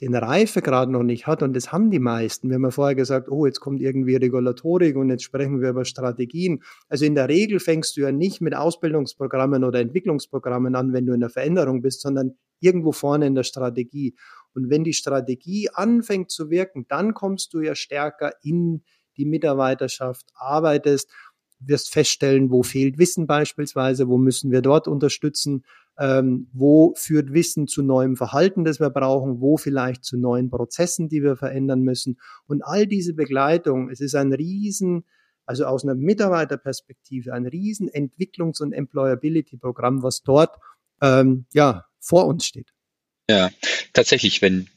den 0.00 0.14
Reifegrad 0.14 0.88
noch 0.88 1.04
nicht 1.04 1.26
hat, 1.26 1.42
und 1.42 1.54
das 1.54 1.70
haben 1.70 1.90
die 1.90 2.00
meisten, 2.00 2.48
wir 2.48 2.56
haben 2.56 2.64
ja 2.64 2.70
vorher 2.70 2.96
gesagt, 2.96 3.28
oh, 3.30 3.46
jetzt 3.46 3.60
kommt 3.60 3.80
irgendwie 3.80 4.16
Regulatorik 4.16 4.96
und 4.96 5.08
jetzt 5.08 5.22
sprechen 5.22 5.60
wir 5.60 5.70
über 5.70 5.84
Strategien. 5.84 6.62
Also 6.88 7.04
in 7.04 7.14
der 7.14 7.28
Regel 7.28 7.60
fängst 7.60 7.96
du 7.96 8.00
ja 8.00 8.10
nicht 8.10 8.40
mit 8.40 8.54
Ausbildungsprogrammen 8.56 9.62
oder 9.62 9.78
Entwicklungsprogrammen 9.80 10.74
an, 10.74 10.92
wenn 10.92 11.06
du 11.06 11.12
in 11.12 11.20
der 11.20 11.30
Veränderung 11.30 11.80
bist, 11.80 12.00
sondern 12.00 12.32
irgendwo 12.60 12.92
vorne 12.92 13.26
in 13.26 13.34
der 13.34 13.44
Strategie. 13.44 14.16
Und 14.54 14.68
wenn 14.68 14.84
die 14.84 14.94
Strategie 14.94 15.70
anfängt 15.72 16.30
zu 16.30 16.50
wirken, 16.50 16.86
dann 16.88 17.14
kommst 17.14 17.54
du 17.54 17.60
ja 17.60 17.74
stärker 17.74 18.32
in 18.42 18.82
die 19.16 19.26
Mitarbeiterschaft, 19.26 20.26
arbeitest, 20.34 21.10
wirst 21.60 21.92
feststellen, 21.92 22.50
wo 22.50 22.62
fehlt 22.62 22.98
Wissen 22.98 23.26
beispielsweise, 23.26 24.08
wo 24.08 24.18
müssen 24.18 24.50
wir 24.50 24.60
dort 24.60 24.88
unterstützen 24.88 25.64
ähm, 25.98 26.48
wo 26.52 26.94
führt 26.96 27.32
Wissen 27.32 27.68
zu 27.68 27.82
neuem 27.82 28.16
Verhalten, 28.16 28.64
das 28.64 28.80
wir 28.80 28.90
brauchen, 28.90 29.40
wo 29.40 29.56
vielleicht 29.56 30.04
zu 30.04 30.16
neuen 30.16 30.50
Prozessen, 30.50 31.08
die 31.08 31.22
wir 31.22 31.36
verändern 31.36 31.82
müssen. 31.82 32.18
Und 32.46 32.62
all 32.62 32.86
diese 32.86 33.12
Begleitung, 33.12 33.90
es 33.90 34.00
ist 34.00 34.14
ein 34.14 34.32
Riesen, 34.32 35.04
also 35.46 35.66
aus 35.66 35.84
einer 35.84 35.94
Mitarbeiterperspektive, 35.94 37.32
ein 37.32 37.46
riesen 37.46 37.88
Entwicklungs- 37.88 38.62
und 38.62 38.72
Employability-Programm, 38.72 40.02
was 40.02 40.22
dort 40.22 40.56
ähm, 41.00 41.44
ja 41.52 41.84
vor 42.00 42.26
uns 42.26 42.46
steht. 42.46 42.72
Ja, 43.30 43.50
tatsächlich, 43.92 44.42
wenn 44.42 44.68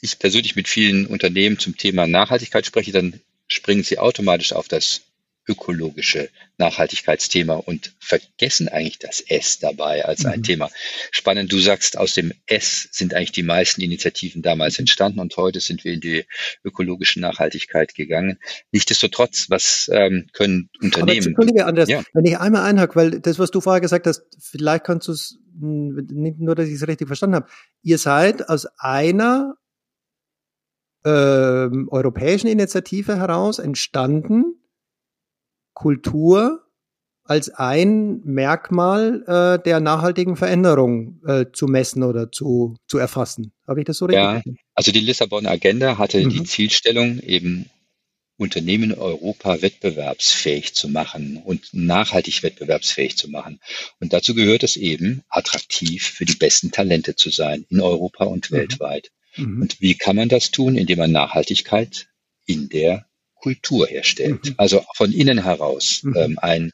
ich 0.00 0.18
persönlich 0.18 0.54
mit 0.54 0.68
vielen 0.68 1.06
Unternehmen 1.06 1.58
zum 1.58 1.76
Thema 1.76 2.06
Nachhaltigkeit 2.06 2.66
spreche, 2.66 2.92
dann 2.92 3.20
springen 3.48 3.82
sie 3.82 3.98
automatisch 3.98 4.52
auf 4.52 4.68
das 4.68 5.02
ökologische 5.48 6.28
Nachhaltigkeitsthema 6.58 7.54
und 7.54 7.94
vergessen 7.98 8.68
eigentlich 8.68 8.98
das 8.98 9.20
S 9.20 9.58
dabei 9.58 10.04
als 10.04 10.24
ein 10.26 10.40
mhm. 10.40 10.44
Thema. 10.44 10.70
Spannend, 11.10 11.50
du 11.52 11.58
sagst, 11.58 11.96
aus 11.96 12.14
dem 12.14 12.32
S 12.46 12.88
sind 12.92 13.14
eigentlich 13.14 13.32
die 13.32 13.42
meisten 13.42 13.80
Initiativen 13.80 14.42
damals 14.42 14.78
entstanden 14.78 15.20
und 15.20 15.36
heute 15.36 15.60
sind 15.60 15.84
wir 15.84 15.92
in 15.92 16.00
die 16.00 16.24
ökologische 16.64 17.20
Nachhaltigkeit 17.20 17.94
gegangen. 17.94 18.38
Nichtsdestotrotz, 18.72 19.46
was 19.48 19.90
ähm, 19.92 20.26
können 20.32 20.68
Unternehmen? 20.80 21.20
Aber, 21.20 21.26
Entschuldige, 21.28 21.66
Andreas, 21.66 21.88
ja. 21.88 22.02
wenn 22.12 22.24
ich 22.26 22.38
einmal 22.38 22.64
einhake, 22.64 22.96
weil 22.96 23.20
das, 23.20 23.38
was 23.38 23.50
du 23.50 23.60
vorher 23.60 23.80
gesagt 23.80 24.06
hast, 24.06 24.22
vielleicht 24.38 24.84
kannst 24.84 25.08
du 25.08 25.12
es, 25.12 25.38
nicht 25.60 26.38
nur, 26.38 26.54
dass 26.54 26.68
ich 26.68 26.74
es 26.74 26.86
richtig 26.86 27.08
verstanden 27.08 27.36
habe. 27.36 27.48
Ihr 27.82 27.98
seid 27.98 28.48
aus 28.48 28.66
einer 28.78 29.54
äh, 31.04 31.08
europäischen 31.08 32.48
Initiative 32.48 33.16
heraus 33.16 33.58
entstanden, 33.58 34.57
Kultur 35.78 36.64
als 37.22 37.50
ein 37.50 38.20
Merkmal 38.24 39.22
äh, 39.28 39.62
der 39.62 39.78
nachhaltigen 39.78 40.34
Veränderung 40.34 41.20
äh, 41.24 41.46
zu 41.52 41.68
messen 41.68 42.02
oder 42.02 42.32
zu, 42.32 42.74
zu 42.88 42.98
erfassen. 42.98 43.52
Habe 43.64 43.80
ich 43.80 43.86
das 43.86 43.98
so 43.98 44.06
richtig? 44.06 44.20
Ja, 44.20 44.42
also 44.74 44.90
die 44.90 44.98
Lissabon 44.98 45.46
Agenda 45.46 45.96
hatte 45.96 46.24
mhm. 46.24 46.30
die 46.30 46.42
Zielstellung, 46.42 47.20
eben 47.20 47.70
Unternehmen 48.38 48.90
in 48.90 48.98
Europa 48.98 49.62
wettbewerbsfähig 49.62 50.74
zu 50.74 50.88
machen 50.88 51.40
und 51.44 51.68
nachhaltig 51.72 52.42
wettbewerbsfähig 52.42 53.16
zu 53.16 53.28
machen. 53.28 53.60
Und 54.00 54.12
dazu 54.12 54.34
gehört 54.34 54.64
es 54.64 54.76
eben, 54.76 55.22
attraktiv 55.28 56.08
für 56.08 56.24
die 56.24 56.36
besten 56.36 56.72
Talente 56.72 57.14
zu 57.14 57.30
sein 57.30 57.66
in 57.68 57.80
Europa 57.80 58.24
und 58.24 58.50
mhm. 58.50 58.56
weltweit. 58.56 59.12
Mhm. 59.36 59.62
Und 59.62 59.80
wie 59.80 59.94
kann 59.94 60.16
man 60.16 60.28
das 60.28 60.50
tun? 60.50 60.74
Indem 60.74 60.98
man 60.98 61.12
Nachhaltigkeit 61.12 62.08
in 62.46 62.68
der 62.68 63.07
Kultur 63.48 63.86
herstellt. 63.86 64.44
Mhm. 64.44 64.54
Also 64.58 64.84
von 64.94 65.10
innen 65.10 65.42
heraus 65.42 66.00
mhm. 66.02 66.16
ähm, 66.16 66.38
ein 66.38 66.72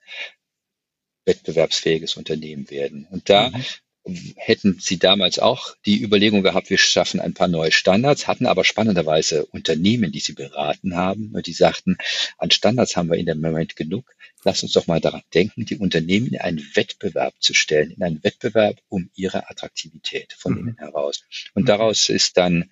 wettbewerbsfähiges 1.25 2.17
Unternehmen 2.17 2.69
werden. 2.69 3.07
Und 3.11 3.31
da 3.31 3.51
mhm. 3.51 4.35
hätten 4.35 4.79
sie 4.81 4.99
damals 4.99 5.39
auch 5.39 5.77
die 5.87 6.03
Überlegung 6.03 6.43
gehabt, 6.43 6.71
wir 6.71 6.79
schaffen 6.79 7.21
ein 7.21 7.33
paar 7.33 7.47
neue 7.47 7.71
Standards, 7.71 8.27
hatten 8.27 8.47
aber 8.47 8.65
spannenderweise 8.65 9.47
Unternehmen, 9.47 10.11
die 10.11 10.19
sie 10.19 10.33
beraten 10.33 10.97
haben, 10.97 11.33
die 11.47 11.53
sagten, 11.53 11.97
an 12.39 12.51
Standards 12.51 12.97
haben 12.97 13.09
wir 13.09 13.19
in 13.19 13.27
dem 13.27 13.41
Moment 13.41 13.77
genug. 13.77 14.13
Lass 14.43 14.65
uns 14.65 14.73
doch 14.73 14.89
mal 14.89 15.01
daran 15.01 15.23
denken, 15.33 15.65
die 15.65 15.79
Unternehmen 15.79 16.27
in 16.27 16.41
einen 16.41 16.59
Wettbewerb 16.75 17.35
zu 17.39 17.55
stellen, 17.55 17.93
in 17.93 18.03
einen 18.03 18.25
Wettbewerb 18.25 18.77
um 18.89 19.11
ihre 19.15 19.49
Attraktivität 19.49 20.35
von 20.37 20.55
mhm. 20.55 20.59
innen 20.59 20.79
heraus. 20.79 21.23
Und 21.55 21.63
mhm. 21.63 21.67
daraus 21.67 22.09
ist 22.09 22.37
dann 22.37 22.71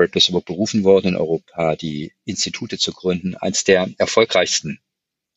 Great 0.00 0.12
Place 0.12 0.32
Work 0.32 0.46
berufen 0.46 0.82
worden, 0.82 1.08
in 1.08 1.16
Europa 1.16 1.76
die 1.76 2.14
Institute 2.24 2.78
zu 2.78 2.94
gründen. 2.94 3.34
Eins 3.34 3.64
der 3.64 3.90
erfolgreichsten 3.98 4.80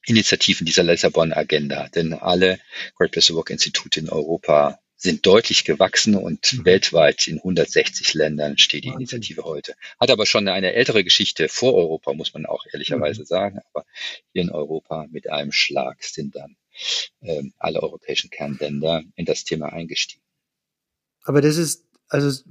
Initiativen 0.05 0.65
dieser 0.65 0.83
Lissabon-Agenda, 0.83 1.89
denn 1.89 2.13
alle 2.13 2.61
Great 2.95 3.11
Place 3.11 3.33
Work 3.33 3.49
Institute 3.49 3.99
in 3.99 4.07
Europa 4.07 4.79
sind 4.95 5.25
deutlich 5.25 5.65
gewachsen 5.65 6.15
und 6.15 6.53
mhm. 6.53 6.63
weltweit 6.63 7.27
in 7.27 7.39
160 7.39 8.13
Ländern 8.13 8.57
steht 8.57 8.85
die 8.85 8.87
Wahnsinn. 8.87 9.01
Initiative 9.01 9.43
heute. 9.43 9.75
Hat 9.99 10.09
aber 10.09 10.25
schon 10.25 10.47
eine 10.47 10.71
ältere 10.71 11.03
Geschichte 11.03 11.49
vor 11.49 11.73
Europa, 11.73 12.13
muss 12.13 12.33
man 12.33 12.45
auch 12.45 12.65
ehrlicherweise 12.71 13.23
mhm. 13.23 13.25
sagen. 13.25 13.59
Aber 13.73 13.85
hier 14.31 14.43
in 14.43 14.49
Europa 14.49 15.07
mit 15.11 15.29
einem 15.29 15.51
Schlag 15.51 16.01
sind 16.05 16.37
dann 16.37 16.55
ähm, 17.21 17.53
alle 17.57 17.83
europäischen 17.83 18.29
Kernländer 18.29 19.03
in 19.15 19.25
das 19.25 19.43
Thema 19.43 19.73
eingestiegen. 19.73 20.23
Aber 21.23 21.41
das 21.41 21.57
ist, 21.57 21.83
also, 22.07 22.41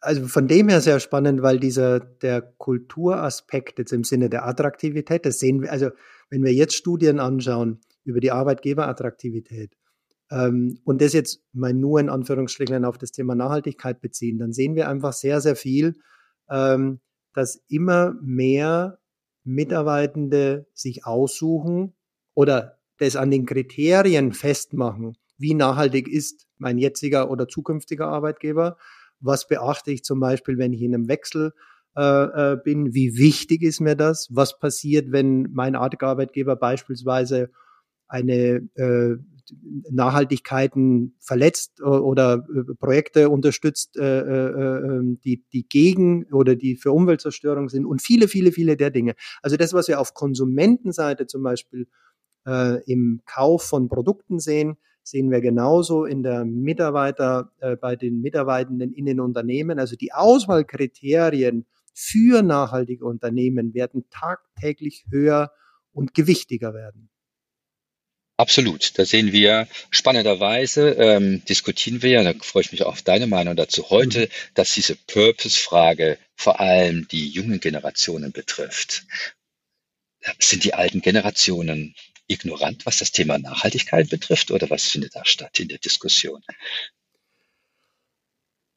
also 0.00 0.26
von 0.28 0.48
dem 0.48 0.68
her 0.68 0.80
sehr 0.80 1.00
spannend, 1.00 1.42
weil 1.42 1.60
dieser, 1.60 2.00
der 2.00 2.40
Kulturaspekt 2.40 3.78
jetzt 3.78 3.92
im 3.92 4.04
Sinne 4.04 4.30
der 4.30 4.46
Attraktivität, 4.46 5.26
das 5.26 5.38
sehen 5.38 5.62
wir, 5.62 5.70
also 5.72 5.90
wenn 6.30 6.42
wir 6.42 6.52
jetzt 6.52 6.74
Studien 6.74 7.20
anschauen 7.20 7.80
über 8.04 8.20
die 8.20 8.30
Arbeitgeberattraktivität, 8.30 9.76
ähm, 10.30 10.78
und 10.84 11.02
das 11.02 11.12
jetzt 11.12 11.42
mal 11.52 11.74
nur 11.74 12.00
in 12.00 12.08
Anführungsstrichen 12.08 12.84
auf 12.84 12.98
das 12.98 13.12
Thema 13.12 13.34
Nachhaltigkeit 13.34 14.00
beziehen, 14.00 14.38
dann 14.38 14.52
sehen 14.52 14.74
wir 14.74 14.88
einfach 14.88 15.12
sehr, 15.12 15.40
sehr 15.40 15.56
viel, 15.56 15.96
ähm, 16.48 17.00
dass 17.34 17.62
immer 17.68 18.14
mehr 18.22 18.98
Mitarbeitende 19.44 20.66
sich 20.72 21.04
aussuchen 21.04 21.94
oder 22.34 22.78
das 22.98 23.16
an 23.16 23.30
den 23.30 23.46
Kriterien 23.46 24.32
festmachen, 24.32 25.16
wie 25.38 25.54
nachhaltig 25.54 26.08
ist 26.08 26.46
mein 26.58 26.78
jetziger 26.78 27.30
oder 27.30 27.48
zukünftiger 27.48 28.08
Arbeitgeber, 28.08 28.76
was 29.20 29.46
beachte 29.46 29.90
ich 29.90 30.02
zum 30.04 30.20
Beispiel, 30.20 30.58
wenn 30.58 30.72
ich 30.72 30.82
in 30.82 30.94
einem 30.94 31.08
Wechsel 31.08 31.52
äh, 31.96 32.52
äh 32.52 32.56
bin, 32.62 32.94
wie 32.94 33.16
wichtig 33.16 33.62
ist 33.62 33.80
mir 33.80 33.96
das, 33.96 34.28
was 34.30 34.58
passiert, 34.58 35.12
wenn 35.12 35.48
mein 35.52 35.76
Arbeitgeber 35.76 36.56
beispielsweise 36.56 37.50
eine 38.08 38.68
äh, 38.74 39.16
Nachhaltigkeiten 39.90 41.14
verletzt 41.18 41.80
oder 41.80 42.46
äh, 42.54 42.74
Projekte 42.74 43.30
unterstützt, 43.30 43.96
äh, 43.96 44.20
äh, 44.20 44.86
ähm, 44.86 45.20
die, 45.24 45.44
die 45.52 45.66
gegen 45.68 46.24
oder 46.32 46.56
die 46.56 46.76
für 46.76 46.92
Umweltzerstörung 46.92 47.68
sind 47.68 47.86
und 47.86 48.02
viele, 48.02 48.28
viele, 48.28 48.52
viele 48.52 48.76
der 48.76 48.90
Dinge. 48.90 49.14
Also 49.42 49.56
das, 49.56 49.72
was 49.72 49.88
wir 49.88 50.00
auf 50.00 50.14
Konsumentenseite 50.14 51.26
zum 51.26 51.42
Beispiel 51.42 51.88
äh, 52.46 52.82
im 52.90 53.22
Kauf 53.26 53.64
von 53.64 53.88
Produkten 53.88 54.38
sehen, 54.38 54.76
sehen 55.02 55.30
wir 55.30 55.40
genauso 55.40 56.04
in 56.04 56.22
der 56.22 56.44
Mitarbeiter, 56.44 57.52
äh, 57.60 57.76
bei 57.76 57.96
den 57.96 58.20
Mitarbeitenden 58.20 58.92
in 58.92 59.06
den 59.06 59.20
Unternehmen. 59.20 59.78
Also 59.78 59.96
die 59.96 60.12
Auswahlkriterien 60.12 61.66
für 61.92 62.42
nachhaltige 62.42 63.04
Unternehmen 63.04 63.74
werden 63.74 64.04
tagtäglich 64.10 65.04
höher 65.10 65.52
und 65.92 66.14
gewichtiger 66.14 66.74
werden. 66.74 67.10
Absolut. 68.40 68.98
Da 68.98 69.04
sehen 69.04 69.32
wir 69.32 69.68
spannenderweise, 69.90 70.92
ähm, 70.92 71.44
diskutieren 71.44 72.02
wir 72.02 72.10
ja, 72.10 72.32
da 72.32 72.32
freue 72.40 72.62
ich 72.62 72.72
mich 72.72 72.84
auf 72.84 73.02
deine 73.02 73.26
Meinung 73.26 73.54
dazu 73.54 73.90
heute, 73.90 74.20
mhm. 74.20 74.54
dass 74.54 74.72
diese 74.72 74.96
Purpose-Frage 74.96 76.16
vor 76.36 76.58
allem 76.58 77.06
die 77.08 77.28
jungen 77.28 77.60
Generationen 77.60 78.32
betrifft. 78.32 79.04
Sind 80.38 80.64
die 80.64 80.72
alten 80.72 81.02
Generationen 81.02 81.94
ignorant, 82.30 82.86
was 82.86 82.98
das 82.98 83.12
Thema 83.12 83.38
Nachhaltigkeit 83.38 84.08
betrifft, 84.08 84.50
oder 84.50 84.70
was 84.70 84.84
findet 84.84 85.16
da 85.16 85.24
statt 85.24 85.58
in 85.60 85.68
der 85.68 85.78
Diskussion? 85.78 86.40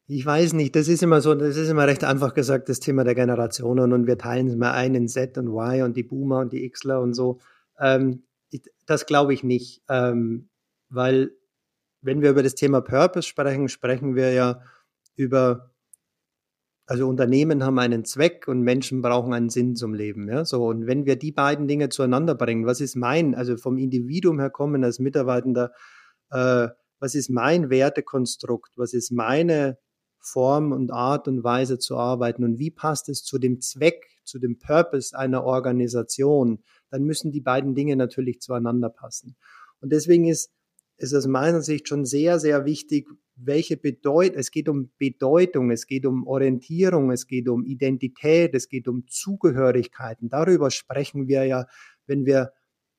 Ich 0.07 0.25
weiß 0.25 0.53
nicht, 0.53 0.75
das 0.75 0.89
ist 0.89 1.01
immer 1.01 1.21
so, 1.21 1.33
das 1.33 1.55
ist 1.55 1.69
immer 1.69 1.87
recht 1.87 2.03
einfach 2.03 2.33
gesagt, 2.33 2.67
das 2.67 2.79
Thema 2.79 3.03
der 3.03 3.15
Generationen 3.15 3.93
und 3.93 4.05
wir 4.05 4.17
teilen 4.17 4.47
es 4.47 4.55
mal 4.55 4.73
ein 4.73 4.95
in 4.95 5.07
Z 5.07 5.37
und 5.37 5.47
Y 5.47 5.83
und 5.83 5.95
die 5.95 6.03
Boomer 6.03 6.39
und 6.39 6.51
die 6.51 6.69
Xler 6.69 6.99
und 6.99 7.13
so. 7.13 7.39
Ähm, 7.79 8.23
das 8.85 9.05
glaube 9.05 9.33
ich 9.33 9.43
nicht, 9.43 9.81
ähm, 9.87 10.49
weil 10.89 11.31
wenn 12.01 12.21
wir 12.21 12.31
über 12.31 12.43
das 12.43 12.55
Thema 12.55 12.81
Purpose 12.81 13.27
sprechen, 13.27 13.69
sprechen 13.69 14.15
wir 14.15 14.33
ja 14.33 14.61
über, 15.15 15.72
also 16.85 17.07
Unternehmen 17.07 17.63
haben 17.63 17.79
einen 17.79 18.03
Zweck 18.03 18.47
und 18.47 18.61
Menschen 18.61 19.01
brauchen 19.01 19.33
einen 19.33 19.49
Sinn 19.49 19.75
zum 19.75 19.93
Leben. 19.93 20.27
Ja? 20.27 20.43
So, 20.43 20.65
und 20.65 20.85
wenn 20.85 21.05
wir 21.05 21.15
die 21.15 21.31
beiden 21.31 21.67
Dinge 21.67 21.89
zueinander 21.89 22.35
bringen, 22.35 22.65
was 22.65 22.81
ist 22.81 22.95
mein, 22.95 23.35
also 23.35 23.55
vom 23.57 23.77
Individuum 23.77 24.39
her 24.39 24.49
kommen 24.49 24.83
als 24.83 24.99
Mitarbeitender, 24.99 25.71
äh, 26.31 26.67
was 26.99 27.15
ist 27.15 27.29
mein 27.29 27.69
Wertekonstrukt, 27.69 28.77
was 28.77 28.93
ist 28.93 29.11
meine 29.11 29.77
Form 30.19 30.71
und 30.71 30.91
Art 30.91 31.27
und 31.27 31.43
Weise 31.43 31.77
zu 31.79 31.97
arbeiten 31.97 32.43
und 32.43 32.59
wie 32.59 32.71
passt 32.71 33.09
es 33.09 33.23
zu 33.23 33.39
dem 33.39 33.59
Zweck, 33.59 34.05
zu 34.23 34.39
dem 34.39 34.57
Purpose 34.57 35.17
einer 35.17 35.43
Organisation, 35.43 36.63
dann 36.89 37.03
müssen 37.03 37.31
die 37.31 37.41
beiden 37.41 37.75
Dinge 37.75 37.95
natürlich 37.95 38.39
zueinander 38.39 38.89
passen. 38.89 39.35
Und 39.81 39.91
deswegen 39.91 40.27
ist 40.27 40.53
es 40.95 41.13
aus 41.13 41.27
meiner 41.27 41.61
Sicht 41.61 41.89
schon 41.89 42.05
sehr, 42.05 42.39
sehr 42.39 42.65
wichtig, 42.65 43.07
welche 43.35 43.77
Bedeutung, 43.77 44.37
es 44.37 44.51
geht 44.51 44.69
um 44.69 44.91
Bedeutung, 44.97 45.71
es 45.71 45.87
geht 45.87 46.05
um 46.05 46.27
Orientierung, 46.27 47.11
es 47.11 47.27
geht 47.27 47.49
um 47.49 47.65
Identität, 47.65 48.53
es 48.53 48.69
geht 48.69 48.87
um 48.87 49.07
Zugehörigkeiten. 49.07 50.29
Darüber 50.29 50.69
sprechen 50.71 51.27
wir 51.27 51.45
ja, 51.45 51.65
wenn 52.05 52.25
wir 52.25 52.53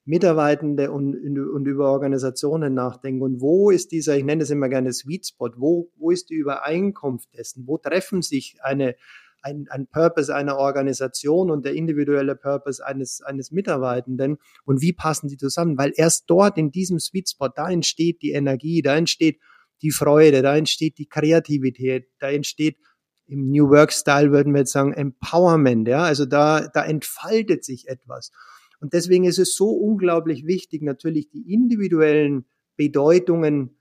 Mitarbeitende 0.06 0.90
und, 0.90 1.14
und 1.14 1.66
über 1.66 1.90
Organisationen 1.90 2.74
nachdenken. 2.74 3.22
Und 3.22 3.40
wo 3.40 3.70
ist 3.70 3.90
dieser, 3.90 4.16
ich 4.16 4.24
nenne 4.24 4.42
es 4.42 4.50
immer 4.50 4.68
gerne 4.68 4.92
Sweet 4.92 5.26
Spot, 5.28 5.50
wo, 5.56 5.90
wo 5.96 6.10
ist 6.10 6.28
die 6.28 6.34
Übereinkunft 6.34 7.32
dessen? 7.34 7.66
Wo 7.66 7.78
treffen 7.78 8.20
sich 8.20 8.56
eine, 8.62 8.96
ein, 9.40 9.66
ein 9.70 9.86
Purpose 9.86 10.34
einer 10.34 10.58
Organisation 10.58 11.50
und 11.50 11.64
der 11.64 11.74
individuelle 11.74 12.36
Purpose 12.36 12.84
eines, 12.84 13.22
eines 13.22 13.50
Mitarbeitenden 13.50 14.36
und 14.66 14.82
wie 14.82 14.92
passen 14.92 15.28
die 15.28 15.38
zusammen? 15.38 15.78
Weil 15.78 15.92
erst 15.96 16.24
dort 16.26 16.58
in 16.58 16.70
diesem 16.70 16.98
Sweet 16.98 17.30
Spot, 17.30 17.48
da 17.48 17.70
entsteht 17.70 18.20
die 18.20 18.32
Energie, 18.32 18.82
da 18.82 18.96
entsteht 18.96 19.40
die 19.82 19.90
Freude, 19.90 20.42
da 20.42 20.56
entsteht 20.56 20.98
die 20.98 21.08
Kreativität, 21.08 22.08
da 22.18 22.30
entsteht 22.30 22.78
im 23.26 23.50
New 23.50 23.70
Work 23.70 23.92
Style 23.92 24.32
würden 24.32 24.52
wir 24.52 24.60
jetzt 24.60 24.72
sagen 24.72 24.92
Empowerment, 24.92 25.88
ja, 25.88 26.02
also 26.02 26.26
da, 26.26 26.68
da 26.68 26.84
entfaltet 26.84 27.64
sich 27.64 27.88
etwas. 27.88 28.32
Und 28.80 28.92
deswegen 28.92 29.24
ist 29.24 29.38
es 29.38 29.56
so 29.56 29.70
unglaublich 29.70 30.46
wichtig, 30.46 30.82
natürlich 30.82 31.30
die 31.30 31.52
individuellen 31.52 32.44
Bedeutungen 32.76 33.78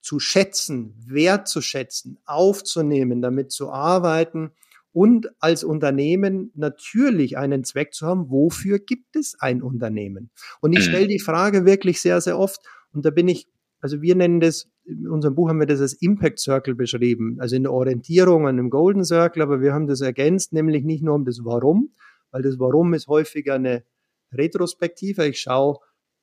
zu 0.00 0.18
schätzen, 0.18 0.94
wertzuschätzen, 1.06 2.18
aufzunehmen, 2.26 3.22
damit 3.22 3.52
zu 3.52 3.70
arbeiten 3.70 4.50
und 4.92 5.30
als 5.40 5.64
Unternehmen 5.64 6.52
natürlich 6.54 7.38
einen 7.38 7.64
Zweck 7.64 7.94
zu 7.94 8.06
haben, 8.06 8.30
wofür 8.30 8.78
gibt 8.78 9.16
es 9.16 9.36
ein 9.40 9.62
Unternehmen? 9.62 10.30
Und 10.60 10.72
ich 10.72 10.80
mhm. 10.80 10.90
stelle 10.90 11.08
die 11.08 11.20
Frage 11.20 11.64
wirklich 11.64 12.00
sehr, 12.00 12.20
sehr 12.20 12.38
oft 12.38 12.60
und 12.92 13.04
da 13.04 13.10
bin 13.10 13.28
ich, 13.28 13.48
also 13.80 14.02
wir 14.02 14.14
nennen 14.14 14.40
das, 14.40 14.68
in 14.84 15.08
unserem 15.08 15.34
Buch 15.34 15.48
haben 15.48 15.60
wir 15.60 15.66
das 15.66 15.80
als 15.80 15.94
Impact 15.94 16.38
Circle 16.38 16.74
beschrieben, 16.74 17.36
also 17.40 17.56
in 17.56 17.62
der 17.62 17.72
Orientierung 17.72 18.46
an 18.46 18.58
einem 18.58 18.70
Golden 18.70 19.04
Circle, 19.04 19.42
aber 19.42 19.60
wir 19.60 19.72
haben 19.72 19.86
das 19.86 20.00
ergänzt, 20.00 20.52
nämlich 20.52 20.84
nicht 20.84 21.02
nur 21.02 21.14
um 21.14 21.24
das 21.24 21.44
Warum, 21.44 21.92
weil 22.30 22.42
das 22.42 22.58
Warum 22.58 22.94
ist 22.94 23.08
häufiger 23.08 23.54
eine 23.54 23.84
Retrospektive. 24.32 25.26
Ich 25.26 25.40
schaue, 25.40 25.78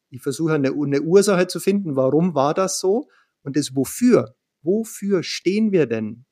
ich 0.10 0.22
versuche 0.22 0.54
eine, 0.54 0.72
eine 0.72 1.02
Ursache 1.02 1.48
zu 1.48 1.60
finden, 1.60 1.96
warum 1.96 2.36
war 2.36 2.54
das 2.54 2.80
so? 2.80 3.08
Und 3.44 3.56
das 3.56 3.76
Wofür, 3.76 4.36
wofür 4.62 5.24
stehen 5.24 5.72
wir 5.72 5.88
denn? 5.88 6.26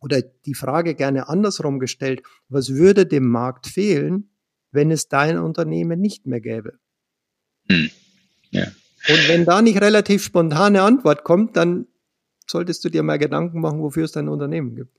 Oder 0.00 0.22
die 0.22 0.54
Frage 0.54 0.94
gerne 0.94 1.28
andersrum 1.28 1.78
gestellt, 1.78 2.22
was 2.48 2.74
würde 2.74 3.04
dem 3.04 3.28
Markt 3.28 3.66
fehlen, 3.66 4.30
wenn 4.70 4.90
es 4.90 5.08
dein 5.08 5.38
Unternehmen 5.38 6.00
nicht 6.00 6.26
mehr 6.26 6.40
gäbe? 6.40 6.78
Hm. 7.68 7.90
Ja. 8.50 8.68
Und 9.08 9.28
wenn 9.28 9.44
da 9.44 9.62
nicht 9.62 9.80
relativ 9.80 10.24
spontane 10.24 10.82
Antwort 10.82 11.24
kommt, 11.24 11.56
dann 11.56 11.86
solltest 12.46 12.84
du 12.84 12.88
dir 12.88 13.02
mal 13.02 13.18
Gedanken 13.18 13.60
machen, 13.60 13.80
wofür 13.80 14.04
es 14.04 14.12
dein 14.12 14.28
Unternehmen 14.28 14.74
gibt. 14.74 14.96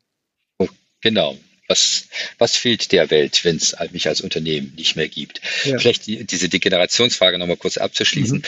Oh, 0.57 0.67
genau. 1.01 1.37
Was, 1.67 2.07
was 2.37 2.55
fehlt 2.55 2.91
der 2.91 3.09
Welt, 3.11 3.45
wenn 3.45 3.57
es 3.57 3.75
mich 3.91 4.07
als 4.07 4.21
Unternehmen 4.21 4.73
nicht 4.75 4.95
mehr 4.95 5.07
gibt? 5.07 5.41
Ja. 5.63 5.77
Vielleicht 5.77 6.07
die, 6.07 6.25
diese 6.25 6.49
Degenerationsfrage 6.49 7.37
nochmal 7.37 7.57
kurz 7.57 7.77
abzuschließen. 7.77 8.39
Mhm 8.39 8.43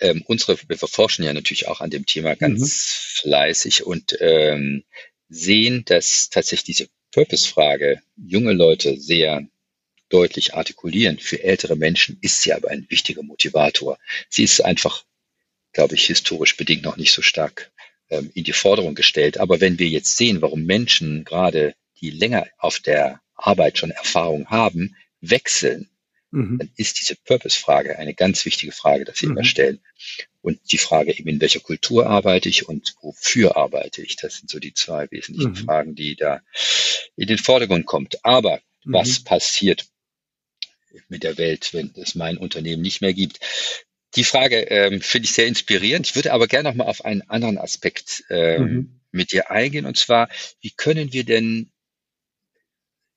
ähm, 0.00 0.22
unsere, 0.26 0.58
wir 0.66 0.78
forschen 0.78 1.24
ja 1.24 1.32
natürlich 1.32 1.68
auch 1.68 1.80
an 1.80 1.90
dem 1.90 2.06
Thema 2.06 2.34
ganz 2.34 2.60
mhm. 2.60 3.28
fleißig 3.28 3.86
und 3.86 4.16
ähm, 4.20 4.82
sehen, 5.28 5.84
dass 5.84 6.30
tatsächlich 6.30 6.64
diese 6.76 6.88
Purpose-Frage 7.12 8.00
junge 8.16 8.52
Leute 8.52 8.98
sehr 8.98 9.46
deutlich 10.10 10.54
artikulieren. 10.54 11.18
Für 11.18 11.42
ältere 11.42 11.76
Menschen 11.76 12.18
ist 12.20 12.42
sie 12.42 12.52
aber 12.52 12.70
ein 12.70 12.86
wichtiger 12.90 13.22
Motivator. 13.22 13.98
Sie 14.28 14.44
ist 14.44 14.60
einfach 14.64 15.04
glaube 15.72 15.94
ich, 15.94 16.06
historisch 16.06 16.56
bedingt 16.56 16.82
noch 16.82 16.96
nicht 16.96 17.12
so 17.12 17.22
stark 17.22 17.70
ähm, 18.10 18.30
in 18.34 18.44
die 18.44 18.52
Forderung 18.52 18.94
gestellt. 18.94 19.38
Aber 19.38 19.60
wenn 19.60 19.78
wir 19.78 19.88
jetzt 19.88 20.16
sehen, 20.16 20.42
warum 20.42 20.64
Menschen 20.64 21.24
gerade, 21.24 21.74
die 22.00 22.10
länger 22.10 22.46
auf 22.58 22.80
der 22.80 23.20
Arbeit 23.34 23.78
schon 23.78 23.90
Erfahrung 23.90 24.46
haben, 24.46 24.96
wechseln, 25.20 25.88
mhm. 26.30 26.58
dann 26.58 26.70
ist 26.76 27.00
diese 27.00 27.16
Purpose-Frage 27.16 27.98
eine 27.98 28.14
ganz 28.14 28.44
wichtige 28.44 28.72
Frage, 28.72 29.04
dass 29.04 29.22
wir 29.22 29.28
mhm. 29.28 29.36
immer 29.36 29.44
stellen. 29.44 29.80
Und 30.42 30.58
die 30.72 30.78
Frage 30.78 31.12
eben, 31.16 31.28
in 31.28 31.40
welcher 31.40 31.60
Kultur 31.60 32.06
arbeite 32.06 32.48
ich 32.48 32.66
und 32.66 32.94
wofür 33.02 33.56
arbeite 33.56 34.02
ich? 34.02 34.16
Das 34.16 34.36
sind 34.36 34.50
so 34.50 34.58
die 34.58 34.72
zwei 34.72 35.10
wesentlichen 35.10 35.52
mhm. 35.52 35.56
Fragen, 35.56 35.94
die 35.94 36.16
da 36.16 36.40
in 37.16 37.28
den 37.28 37.38
Vordergrund 37.38 37.86
kommt. 37.86 38.24
Aber 38.24 38.60
was 38.84 39.20
mhm. 39.20 39.24
passiert 39.24 39.86
mit 41.08 41.22
der 41.22 41.38
Welt, 41.38 41.72
wenn 41.72 41.92
es 41.96 42.14
mein 42.14 42.36
Unternehmen 42.36 42.82
nicht 42.82 43.00
mehr 43.00 43.14
gibt? 43.14 43.40
Die 44.16 44.24
Frage 44.24 44.62
ähm, 44.62 45.00
finde 45.00 45.26
ich 45.26 45.32
sehr 45.32 45.46
inspirierend. 45.46 46.06
Ich 46.06 46.16
würde 46.16 46.32
aber 46.32 46.48
gerne 46.48 46.68
noch 46.68 46.76
mal 46.76 46.86
auf 46.86 47.04
einen 47.04 47.22
anderen 47.22 47.58
Aspekt 47.58 48.24
ähm, 48.28 48.62
mhm. 48.62 49.00
mit 49.12 49.32
dir 49.32 49.50
eingehen. 49.50 49.86
Und 49.86 49.96
zwar, 49.96 50.28
wie 50.60 50.70
können 50.70 51.12
wir 51.12 51.24
denn, 51.24 51.70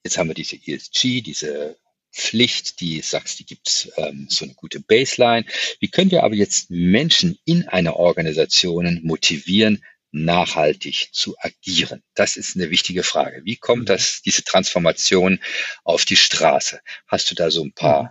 jetzt 0.03 0.17
haben 0.17 0.29
wir 0.29 0.35
diese 0.35 0.55
ESG, 0.55 1.21
diese 1.21 1.77
Pflicht, 2.13 2.79
die 2.79 3.01
sagst, 3.01 3.39
die 3.39 3.45
gibt 3.45 3.91
ähm, 3.97 4.27
so 4.29 4.45
eine 4.45 4.53
gute 4.53 4.79
Baseline. 4.79 5.45
Wie 5.79 5.87
können 5.87 6.11
wir 6.11 6.23
aber 6.23 6.35
jetzt 6.35 6.69
Menschen 6.69 7.39
in 7.43 7.67
einer 7.67 7.95
Organisation 7.95 8.99
motivieren, 9.03 9.83
nachhaltig 10.13 11.09
zu 11.11 11.35
agieren? 11.39 12.01
Das 12.15 12.37
ist 12.37 12.55
eine 12.55 12.69
wichtige 12.69 13.03
Frage. 13.03 13.41
Wie 13.43 13.57
kommt 13.57 13.83
mhm. 13.83 13.87
das, 13.87 14.21
diese 14.23 14.43
Transformation 14.43 15.39
auf 15.83 16.05
die 16.05 16.15
Straße? 16.15 16.79
Hast 17.07 17.29
du 17.29 17.35
da 17.35 17.51
so 17.51 17.63
ein 17.63 17.73
paar 17.73 18.03
mhm. 18.03 18.09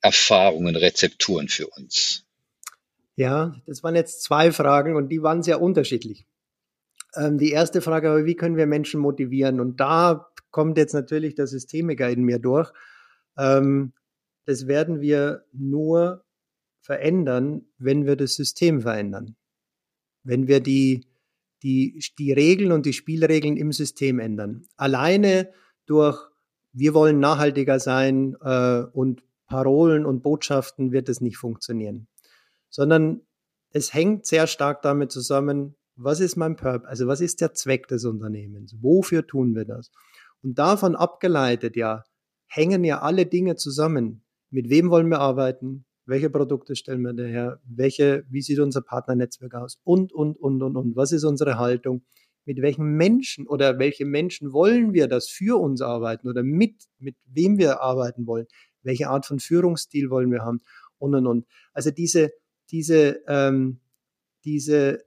Erfahrungen, 0.00 0.76
Rezepturen 0.76 1.48
für 1.48 1.66
uns? 1.66 2.24
Ja, 3.16 3.54
das 3.66 3.82
waren 3.82 3.96
jetzt 3.96 4.22
zwei 4.22 4.50
Fragen 4.50 4.96
und 4.96 5.10
die 5.10 5.22
waren 5.22 5.42
sehr 5.42 5.60
unterschiedlich. 5.60 6.26
Ähm, 7.14 7.36
die 7.36 7.50
erste 7.50 7.82
Frage, 7.82 8.24
wie 8.24 8.36
können 8.36 8.56
wir 8.56 8.66
Menschen 8.66 9.00
motivieren? 9.00 9.60
Und 9.60 9.78
da 9.78 10.30
kommt 10.50 10.78
jetzt 10.78 10.94
natürlich 10.94 11.34
der 11.34 11.46
Systemiker 11.46 12.08
in 12.08 12.22
mir 12.22 12.38
durch 12.38 12.72
ähm, 13.36 13.92
das 14.44 14.66
werden 14.66 15.00
wir 15.00 15.44
nur 15.52 16.24
verändern, 16.80 17.66
wenn 17.78 18.06
wir 18.06 18.16
das 18.16 18.34
System 18.34 18.82
verändern. 18.82 19.36
Wenn 20.22 20.48
wir 20.48 20.60
die, 20.60 21.06
die, 21.62 22.02
die 22.18 22.32
Regeln 22.32 22.72
und 22.72 22.86
die 22.86 22.92
Spielregeln 22.92 23.56
im 23.56 23.72
System 23.72 24.18
ändern. 24.18 24.64
Alleine 24.76 25.50
durch, 25.86 26.18
wir 26.72 26.94
wollen 26.94 27.20
nachhaltiger 27.20 27.78
sein 27.80 28.36
äh, 28.40 28.82
und 28.92 29.22
Parolen 29.46 30.06
und 30.06 30.22
Botschaften 30.22 30.92
wird 30.92 31.08
es 31.08 31.20
nicht 31.20 31.36
funktionieren. 31.36 32.06
Sondern 32.68 33.22
es 33.72 33.92
hängt 33.92 34.26
sehr 34.26 34.46
stark 34.46 34.82
damit 34.82 35.10
zusammen, 35.10 35.76
was 35.96 36.20
ist 36.20 36.36
mein 36.36 36.56
Purpose, 36.56 36.88
also 36.88 37.06
was 37.06 37.20
ist 37.20 37.40
der 37.40 37.52
Zweck 37.52 37.88
des 37.88 38.04
Unternehmens? 38.04 38.74
Wofür 38.80 39.26
tun 39.26 39.54
wir 39.54 39.64
das? 39.64 39.90
Und 40.42 40.58
davon 40.58 40.96
abgeleitet, 40.96 41.76
ja, 41.76 42.04
hängen 42.46 42.84
ja 42.84 43.00
alle 43.02 43.26
Dinge 43.26 43.56
zusammen. 43.56 44.22
Mit 44.50 44.70
wem 44.70 44.90
wollen 44.90 45.08
wir 45.08 45.20
arbeiten? 45.20 45.84
Welche 46.06 46.30
Produkte 46.30 46.76
stellen 46.76 47.02
wir 47.02 47.12
daher? 47.12 47.60
Welche, 47.64 48.24
wie 48.28 48.42
sieht 48.42 48.58
unser 48.58 48.82
Partnernetzwerk 48.82 49.54
aus? 49.54 49.78
Und, 49.84 50.12
und, 50.12 50.36
und, 50.38 50.62
und, 50.62 50.76
und. 50.76 50.96
Was 50.96 51.12
ist 51.12 51.24
unsere 51.24 51.58
Haltung? 51.58 52.02
Mit 52.44 52.62
welchen 52.62 52.96
Menschen 52.96 53.46
oder 53.46 53.78
welche 53.78 54.06
Menschen 54.06 54.52
wollen 54.52 54.92
wir 54.92 55.06
das 55.06 55.28
für 55.28 55.60
uns 55.60 55.82
arbeiten 55.82 56.28
oder 56.28 56.42
mit, 56.42 56.86
mit 56.98 57.16
wem 57.26 57.58
wir 57.58 57.80
arbeiten 57.80 58.26
wollen? 58.26 58.46
Welche 58.82 59.08
Art 59.08 59.26
von 59.26 59.40
Führungsstil 59.40 60.10
wollen 60.10 60.32
wir 60.32 60.42
haben? 60.42 60.60
Und, 60.98 61.14
und, 61.14 61.26
und. 61.26 61.46
Also 61.72 61.90
diese, 61.90 62.32
diese, 62.70 63.22
ähm, 63.28 63.80
diese, 64.44 65.04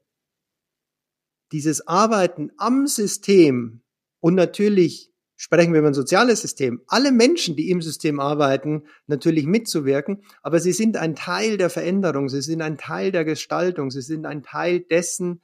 dieses 1.51 1.88
Arbeiten 1.88 2.51
am 2.58 2.88
System 2.88 3.82
und 4.19 4.36
natürlich 4.36 5.12
sprechen 5.43 5.73
wir 5.73 5.79
über 5.79 5.89
ein 5.89 5.93
soziales 5.93 6.39
System, 6.39 6.79
alle 6.88 7.12
Menschen, 7.12 7.58
die 7.58 7.69
im 7.69 7.82
System 7.82 8.21
arbeiten, 8.21 8.84
natürlich 9.08 9.45
mitzuwirken, 9.45 10.23
aber 10.41 10.62
sie 10.62 10.71
sind 10.71 10.95
ein 10.95 11.15
Teil 11.15 11.58
der 11.58 11.69
Veränderung, 11.69 12.29
sie 12.29 12.41
sind 12.41 12.62
ein 12.62 12.77
Teil 12.77 13.12
der 13.12 13.25
Gestaltung, 13.25 13.91
sie 13.91 14.01
sind 14.01 14.25
ein 14.25 14.41
Teil 14.41 14.79
dessen, 14.79 15.41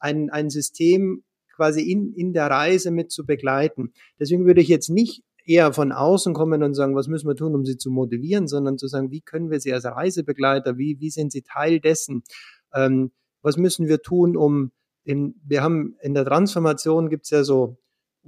ein, 0.00 0.30
ein 0.30 0.50
System 0.50 1.22
quasi 1.54 1.88
in, 1.88 2.12
in 2.12 2.32
der 2.32 2.50
Reise 2.50 2.90
mit 2.90 3.12
zu 3.12 3.24
begleiten. 3.24 3.92
Deswegen 4.18 4.46
würde 4.46 4.60
ich 4.60 4.66
jetzt 4.66 4.90
nicht 4.90 5.22
eher 5.44 5.72
von 5.72 5.92
außen 5.92 6.34
kommen 6.34 6.64
und 6.64 6.74
sagen, 6.74 6.96
was 6.96 7.06
müssen 7.06 7.28
wir 7.28 7.36
tun, 7.36 7.54
um 7.54 7.64
sie 7.64 7.76
zu 7.76 7.92
motivieren, 7.92 8.48
sondern 8.48 8.78
zu 8.78 8.88
sagen, 8.88 9.12
wie 9.12 9.20
können 9.20 9.52
wir 9.52 9.60
sie 9.60 9.72
als 9.72 9.84
Reisebegleiter, 9.84 10.76
wie, 10.76 10.96
wie 10.98 11.10
sind 11.10 11.30
sie 11.30 11.42
Teil 11.42 11.78
dessen, 11.78 12.24
ähm, 12.74 13.12
was 13.42 13.56
müssen 13.56 13.86
wir 13.86 14.02
tun, 14.02 14.36
um 14.36 14.72
in, 15.04 15.40
wir 15.44 15.62
haben 15.62 15.94
in 16.02 16.14
der 16.14 16.24
Transformation 16.24 17.10
gibt 17.10 17.26
es 17.26 17.30
ja 17.30 17.44
so 17.44 17.78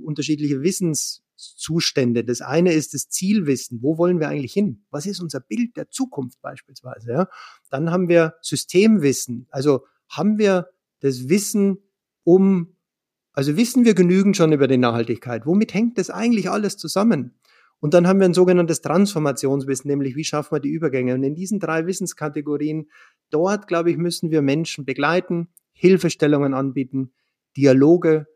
unterschiedliche 0.00 0.62
Wissenszustände. 0.62 2.24
Das 2.24 2.40
eine 2.40 2.72
ist 2.72 2.94
das 2.94 3.08
Zielwissen. 3.08 3.82
Wo 3.82 3.98
wollen 3.98 4.20
wir 4.20 4.28
eigentlich 4.28 4.52
hin? 4.52 4.84
Was 4.90 5.06
ist 5.06 5.20
unser 5.20 5.40
Bild 5.40 5.76
der 5.76 5.90
Zukunft 5.90 6.40
beispielsweise? 6.40 7.12
Ja? 7.12 7.28
Dann 7.70 7.90
haben 7.90 8.08
wir 8.08 8.34
Systemwissen. 8.42 9.46
Also 9.50 9.84
haben 10.08 10.38
wir 10.38 10.68
das 11.00 11.28
Wissen 11.28 11.78
um, 12.24 12.76
also 13.32 13.56
wissen 13.56 13.84
wir 13.84 13.94
genügend 13.94 14.37
schon 14.37 14.52
über 14.52 14.68
die 14.68 14.78
Nachhaltigkeit? 14.78 15.46
Womit 15.46 15.74
hängt 15.74 15.98
das 15.98 16.11
eigentlich 16.11 16.50
alles 16.50 16.76
zusammen? 16.76 17.34
Und 17.80 17.94
dann 17.94 18.08
haben 18.08 18.18
wir 18.18 18.26
ein 18.26 18.34
sogenanntes 18.34 18.80
Transformationswissen, 18.80 19.88
nämlich 19.88 20.16
wie 20.16 20.24
schaffen 20.24 20.56
wir 20.56 20.61
die 20.61 20.70
Übergänge. 20.70 21.14
Und 21.14 21.22
in 21.22 21.34
diesen 21.34 21.61
drei 21.61 21.87
Wissenskategorien, 21.87 22.90
dort, 23.30 23.68
glaube 23.68 23.90
ich, 23.90 23.96
müssen 23.96 24.30
wir 24.30 24.42
Menschen 24.42 24.84
begleiten, 24.84 25.48
Hilfestellungen 25.72 26.54
anbieten, 26.54 27.12
Dialoge 27.56 28.26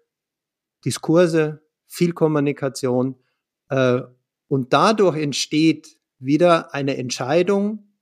Diskurse, 0.84 1.62
viel 1.86 2.12
Kommunikation 2.12 3.16
äh, 3.68 4.00
und 4.48 4.72
dadurch 4.72 5.16
entsteht 5.16 5.98
wieder 6.18 6.74
eine 6.74 6.96
Entscheidung. 6.96 7.94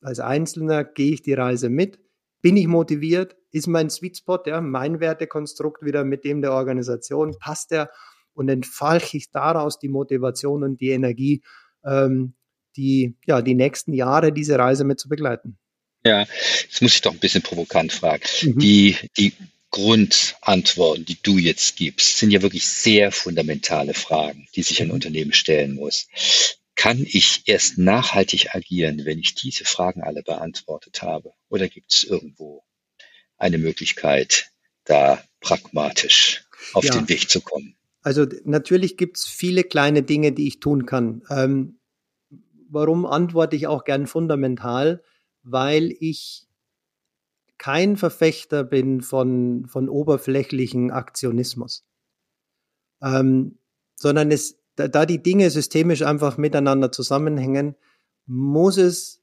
Als 0.00 0.20
Einzelner 0.20 0.84
gehe 0.84 1.12
ich 1.12 1.22
die 1.22 1.34
Reise 1.34 1.68
mit, 1.68 1.98
bin 2.40 2.56
ich 2.56 2.66
motiviert, 2.66 3.36
ist 3.50 3.66
mein 3.66 3.90
Sweet 3.90 4.18
Spot, 4.18 4.40
ja, 4.46 4.60
mein 4.60 5.00
Wertekonstrukt 5.00 5.84
wieder 5.84 6.04
mit 6.04 6.24
dem 6.24 6.42
der 6.42 6.52
Organisation, 6.52 7.36
passt 7.38 7.70
der 7.70 7.90
und 8.34 8.48
entfalche 8.48 9.16
ich 9.16 9.30
daraus 9.30 9.78
die 9.78 9.88
Motivation 9.88 10.62
und 10.62 10.80
die 10.80 10.90
Energie, 10.90 11.42
ähm, 11.84 12.34
die, 12.76 13.16
ja, 13.26 13.42
die 13.42 13.54
nächsten 13.54 13.92
Jahre 13.92 14.32
diese 14.32 14.58
Reise 14.58 14.84
mit 14.84 15.00
zu 15.00 15.08
begleiten. 15.08 15.58
Ja, 16.04 16.20
jetzt 16.20 16.80
muss 16.80 16.94
ich 16.94 17.00
doch 17.00 17.12
ein 17.12 17.18
bisschen 17.18 17.42
provokant 17.42 17.92
fragen. 17.92 18.22
Mhm. 18.42 18.58
Die, 18.58 18.96
die 19.16 19.32
Grundantworten, 19.70 21.04
die 21.04 21.18
du 21.22 21.36
jetzt 21.38 21.76
gibst, 21.76 22.18
sind 22.18 22.30
ja 22.30 22.42
wirklich 22.42 22.66
sehr 22.66 23.12
fundamentale 23.12 23.94
Fragen, 23.94 24.48
die 24.54 24.62
sich 24.62 24.80
ein 24.80 24.90
Unternehmen 24.90 25.32
stellen 25.32 25.74
muss. 25.74 26.08
Kann 26.74 27.04
ich 27.04 27.42
erst 27.46 27.76
nachhaltig 27.76 28.54
agieren, 28.54 29.04
wenn 29.04 29.18
ich 29.18 29.34
diese 29.34 29.64
Fragen 29.64 30.02
alle 30.02 30.22
beantwortet 30.22 31.02
habe? 31.02 31.32
Oder 31.48 31.68
gibt 31.68 31.92
es 31.92 32.04
irgendwo 32.04 32.64
eine 33.36 33.58
Möglichkeit, 33.58 34.50
da 34.84 35.22
pragmatisch 35.40 36.44
auf 36.72 36.84
ja. 36.84 36.92
den 36.92 37.08
Weg 37.08 37.28
zu 37.28 37.40
kommen? 37.40 37.76
Also 38.02 38.26
natürlich 38.44 38.96
gibt 38.96 39.18
es 39.18 39.26
viele 39.26 39.64
kleine 39.64 40.02
Dinge, 40.02 40.32
die 40.32 40.48
ich 40.48 40.60
tun 40.60 40.86
kann. 40.86 41.22
Ähm, 41.30 41.78
warum 42.70 43.04
antworte 43.06 43.56
ich 43.56 43.66
auch 43.66 43.84
gern 43.84 44.06
fundamental? 44.06 45.02
Weil 45.42 45.94
ich 46.00 46.47
kein 47.58 47.96
Verfechter 47.96 48.64
bin 48.64 49.00
von, 49.02 49.66
von 49.66 49.88
oberflächlichen 49.88 50.90
Aktionismus, 50.90 51.84
ähm, 53.02 53.58
sondern 53.96 54.30
es, 54.30 54.60
da, 54.76 54.88
da 54.88 55.06
die 55.06 55.22
Dinge 55.22 55.50
systemisch 55.50 56.02
einfach 56.02 56.38
miteinander 56.38 56.92
zusammenhängen, 56.92 57.74
muss 58.26 58.76
es 58.76 59.22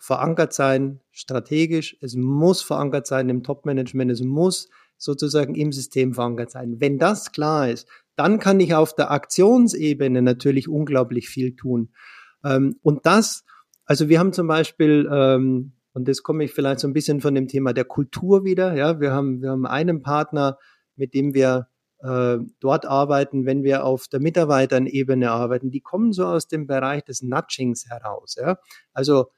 verankert 0.00 0.52
sein, 0.52 1.00
strategisch, 1.10 1.96
es 2.00 2.14
muss 2.14 2.62
verankert 2.62 3.06
sein 3.06 3.28
im 3.28 3.42
Top-Management, 3.42 4.12
es 4.12 4.22
muss 4.22 4.68
sozusagen 4.96 5.54
im 5.54 5.72
System 5.72 6.14
verankert 6.14 6.50
sein. 6.50 6.80
Wenn 6.80 6.98
das 6.98 7.32
klar 7.32 7.68
ist, 7.68 7.88
dann 8.16 8.38
kann 8.38 8.60
ich 8.60 8.74
auf 8.74 8.94
der 8.94 9.10
Aktionsebene 9.10 10.22
natürlich 10.22 10.68
unglaublich 10.68 11.28
viel 11.28 11.56
tun. 11.56 11.92
Ähm, 12.44 12.78
und 12.82 13.06
das, 13.06 13.44
also 13.84 14.08
wir 14.08 14.18
haben 14.18 14.32
zum 14.32 14.46
Beispiel 14.46 15.08
ähm, 15.10 15.72
und 15.98 16.06
das 16.06 16.22
komme 16.22 16.44
ich 16.44 16.52
vielleicht 16.52 16.78
so 16.78 16.86
ein 16.86 16.92
bisschen 16.92 17.20
von 17.20 17.34
dem 17.34 17.48
Thema 17.48 17.72
der 17.72 17.84
Kultur 17.84 18.44
wieder. 18.44 18.76
Ja, 18.76 19.00
wir 19.00 19.10
haben, 19.10 19.42
wir 19.42 19.50
haben 19.50 19.66
einen 19.66 20.00
Partner, 20.00 20.56
mit 20.94 21.12
dem 21.12 21.34
wir 21.34 21.66
äh, 21.98 22.38
dort 22.60 22.86
arbeiten, 22.86 23.46
wenn 23.46 23.64
wir 23.64 23.84
auf 23.84 24.06
der 24.06 24.20
Mitarbeiterebene 24.20 25.28
arbeiten. 25.28 25.72
Die 25.72 25.80
kommen 25.80 26.12
so 26.12 26.24
aus 26.24 26.46
dem 26.46 26.68
Bereich 26.68 27.02
des 27.02 27.22
Nudgings 27.22 27.86
heraus. 27.90 28.36
Ja, 28.38 28.58
also 28.92 29.32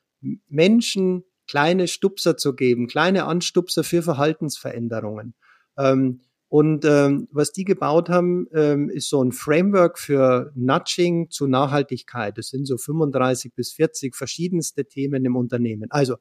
Menschen 0.49 1.25
kleine 1.49 1.89
Stupser 1.89 2.37
zu 2.37 2.55
geben, 2.55 2.89
kleine 2.89 3.25
Anstupser 3.25 3.83
für 3.83 4.03
Verhaltensveränderungen. 4.03 5.33
Ähm, 5.79 6.21
und 6.51 6.85
ähm, 6.85 7.29
was 7.31 7.53
die 7.53 7.65
gebaut 7.65 8.11
haben, 8.11 8.49
ähm, 8.53 8.91
ist 8.91 9.09
so 9.09 9.23
ein 9.23 9.33
Framework 9.33 9.99
für 9.99 10.53
Nudging 10.57 11.31
zu 11.31 11.47
Nachhaltigkeit. 11.47 12.37
Das 12.37 12.49
sind 12.49 12.67
so 12.67 12.77
35 12.77 13.55
bis 13.55 13.73
40 13.73 14.15
verschiedenste 14.15 14.85
Themen 14.85 15.25
im 15.25 15.37
Unternehmen. 15.37 15.91
Also 15.91 16.17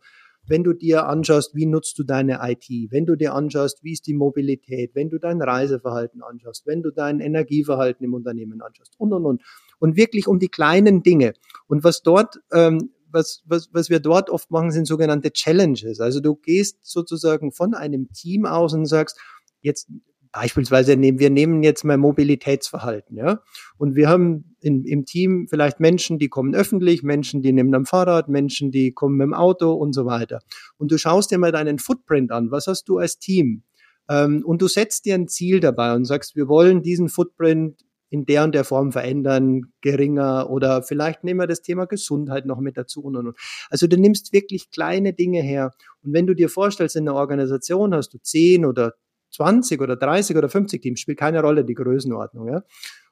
wenn 0.47 0.63
du 0.63 0.73
dir 0.73 1.07
anschaust, 1.07 1.55
wie 1.55 1.65
nutzt 1.65 1.97
du 1.99 2.03
deine 2.03 2.39
IT, 2.41 2.91
wenn 2.91 3.05
du 3.05 3.15
dir 3.15 3.33
anschaust, 3.33 3.83
wie 3.83 3.93
ist 3.93 4.07
die 4.07 4.13
Mobilität, 4.13 4.95
wenn 4.95 5.09
du 5.09 5.19
dein 5.19 5.41
Reiseverhalten 5.41 6.23
anschaust, 6.23 6.65
wenn 6.65 6.81
du 6.81 6.91
dein 6.91 7.19
Energieverhalten 7.19 8.03
im 8.03 8.13
Unternehmen 8.13 8.61
anschaust 8.61 8.95
und, 8.97 9.13
und, 9.13 9.25
und. 9.25 9.43
Und 9.79 9.95
wirklich 9.95 10.27
um 10.27 10.39
die 10.39 10.49
kleinen 10.49 11.03
Dinge. 11.03 11.33
Und 11.67 11.83
was 11.83 12.01
dort, 12.01 12.39
ähm, 12.51 12.91
was, 13.11 13.43
was, 13.45 13.69
was 13.73 13.89
wir 13.89 13.99
dort 13.99 14.29
oft 14.29 14.51
machen, 14.51 14.71
sind 14.71 14.85
sogenannte 14.85 15.31
Challenges. 15.31 15.99
Also 15.99 16.19
du 16.19 16.35
gehst 16.35 16.79
sozusagen 16.81 17.51
von 17.51 17.73
einem 17.73 18.11
Team 18.11 18.45
aus 18.45 18.73
und 18.73 18.85
sagst, 18.85 19.19
jetzt 19.61 19.89
Beispielsweise 20.31 20.95
nehmen 20.95 21.17
wir 21.17 21.31
nehmen 21.31 21.63
jetzt 21.63 21.83
mal 21.83 21.97
Mobilitätsverhalten, 21.97 23.17
ja. 23.17 23.41
Und 23.77 23.95
wir 23.95 24.09
haben 24.09 24.55
in, 24.61 24.85
im 24.85 25.05
Team 25.05 25.47
vielleicht 25.49 25.79
Menschen, 25.79 26.19
die 26.19 26.29
kommen 26.29 26.53
öffentlich, 26.53 27.01
Menschen, 27.01 27.41
die 27.41 27.51
nehmen 27.51 27.73
am 27.73 27.85
Fahrrad, 27.85 28.29
Menschen, 28.29 28.69
die 28.69 28.91
kommen 28.91 29.17
mit 29.17 29.25
dem 29.25 29.33
Auto 29.33 29.73
und 29.73 29.93
so 29.93 30.05
weiter. 30.05 30.39
Und 30.77 30.91
du 30.91 30.97
schaust 30.97 31.31
dir 31.31 31.39
mal 31.39 31.51
deinen 31.51 31.79
Footprint 31.79 32.31
an. 32.31 32.51
Was 32.51 32.67
hast 32.67 32.87
du 32.89 32.99
als 32.99 33.17
Team? 33.17 33.63
Ähm, 34.07 34.43
und 34.45 34.61
du 34.61 34.67
setzt 34.67 35.05
dir 35.05 35.15
ein 35.15 35.27
Ziel 35.27 35.59
dabei 35.59 35.95
und 35.95 36.05
sagst, 36.05 36.35
wir 36.35 36.47
wollen 36.47 36.83
diesen 36.83 37.09
Footprint 37.09 37.81
in 38.11 38.25
der 38.25 38.43
und 38.43 38.55
der 38.55 38.63
Form 38.63 38.91
verändern, 38.91 39.61
geringer 39.81 40.49
oder 40.49 40.81
vielleicht 40.81 41.23
nehmen 41.23 41.39
wir 41.39 41.47
das 41.47 41.61
Thema 41.61 41.85
Gesundheit 41.85 42.45
noch 42.45 42.59
mit 42.59 42.75
dazu 42.75 43.03
und, 43.03 43.15
und, 43.15 43.27
und. 43.27 43.37
Also 43.69 43.87
du 43.87 43.97
nimmst 43.97 44.33
wirklich 44.33 44.71
kleine 44.71 45.13
Dinge 45.13 45.41
her. 45.41 45.71
Und 46.03 46.13
wenn 46.13 46.25
du 46.25 46.33
dir 46.33 46.49
vorstellst, 46.49 46.95
in 46.95 47.07
einer 47.07 47.17
Organisation 47.17 47.93
hast 47.93 48.13
du 48.13 48.17
zehn 48.19 48.65
oder 48.65 48.93
20 49.31 49.81
oder 49.81 49.95
30 49.95 50.35
oder 50.37 50.49
50 50.49 50.81
Teams, 50.81 50.99
spielt 50.99 51.19
keine 51.19 51.41
Rolle 51.41 51.65
die 51.65 51.73
Größenordnung. 51.73 52.47
Ja? 52.47 52.63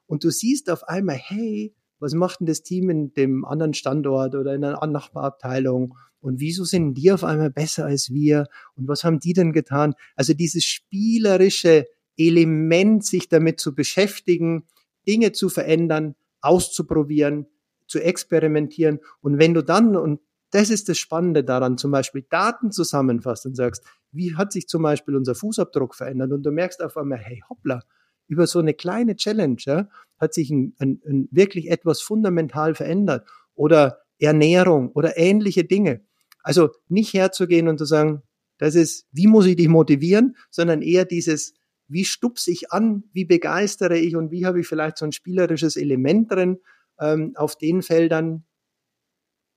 Und 0.06 0.24
du 0.24 0.30
siehst 0.30 0.70
auf 0.70 0.84
einmal, 0.88 1.16
hey, 1.16 1.74
was 2.00 2.14
macht 2.14 2.40
denn 2.40 2.46
das 2.46 2.62
Team 2.62 2.90
in 2.90 3.12
dem 3.12 3.44
anderen 3.44 3.74
Standort 3.74 4.34
oder 4.34 4.54
in 4.54 4.64
einer 4.64 4.86
Nachbarabteilung? 4.86 5.96
Und 6.20 6.40
wieso 6.40 6.64
sind 6.64 6.94
die 6.94 7.12
auf 7.12 7.24
einmal 7.24 7.50
besser 7.50 7.86
als 7.86 8.12
wir? 8.12 8.46
Und 8.74 8.88
was 8.88 9.04
haben 9.04 9.20
die 9.20 9.32
denn 9.32 9.52
getan? 9.52 9.94
Also 10.16 10.34
dieses 10.34 10.64
spielerische 10.64 11.86
Element, 12.16 13.04
sich 13.04 13.28
damit 13.28 13.60
zu 13.60 13.74
beschäftigen, 13.74 14.64
Dinge 15.06 15.32
zu 15.32 15.48
verändern, 15.48 16.16
auszuprobieren, 16.40 17.46
zu 17.86 18.00
experimentieren. 18.00 19.00
Und 19.20 19.38
wenn 19.38 19.54
du 19.54 19.62
dann, 19.62 19.96
und 19.96 20.20
das 20.50 20.70
ist 20.70 20.88
das 20.88 20.98
Spannende 20.98 21.44
daran, 21.44 21.78
zum 21.78 21.90
Beispiel 21.90 22.26
Daten 22.28 22.70
zusammenfasst 22.70 23.46
und 23.46 23.54
sagst, 23.54 23.84
wie 24.12 24.34
hat 24.34 24.52
sich 24.52 24.68
zum 24.68 24.82
Beispiel 24.82 25.16
unser 25.16 25.34
Fußabdruck 25.34 25.94
verändert? 25.94 26.32
Und 26.32 26.42
du 26.42 26.50
merkst 26.50 26.82
auf 26.82 26.96
einmal, 26.96 27.18
hey, 27.18 27.42
hoppla, 27.48 27.82
über 28.26 28.46
so 28.46 28.58
eine 28.58 28.74
kleine 28.74 29.16
Challenge 29.16 29.56
ja, 29.60 29.88
hat 30.18 30.34
sich 30.34 30.50
ein, 30.50 30.74
ein, 30.78 31.00
ein 31.06 31.28
wirklich 31.30 31.70
etwas 31.70 32.00
fundamental 32.00 32.74
verändert. 32.74 33.28
Oder 33.54 34.00
Ernährung 34.18 34.90
oder 34.92 35.16
ähnliche 35.16 35.64
Dinge. 35.64 36.02
Also 36.42 36.70
nicht 36.88 37.14
herzugehen 37.14 37.68
und 37.68 37.78
zu 37.78 37.84
sagen, 37.84 38.22
das 38.58 38.74
ist, 38.74 39.06
wie 39.12 39.26
muss 39.26 39.46
ich 39.46 39.56
dich 39.56 39.68
motivieren, 39.68 40.36
sondern 40.50 40.82
eher 40.82 41.04
dieses, 41.04 41.54
wie 41.86 42.04
stupse 42.04 42.50
ich 42.50 42.72
an, 42.72 43.04
wie 43.12 43.24
begeistere 43.24 43.98
ich 43.98 44.16
und 44.16 44.30
wie 44.30 44.46
habe 44.46 44.60
ich 44.60 44.66
vielleicht 44.66 44.98
so 44.98 45.04
ein 45.04 45.12
spielerisches 45.12 45.76
Element 45.76 46.32
drin, 46.32 46.58
ähm, 47.00 47.32
auf 47.36 47.56
den 47.56 47.82
Feldern 47.82 48.44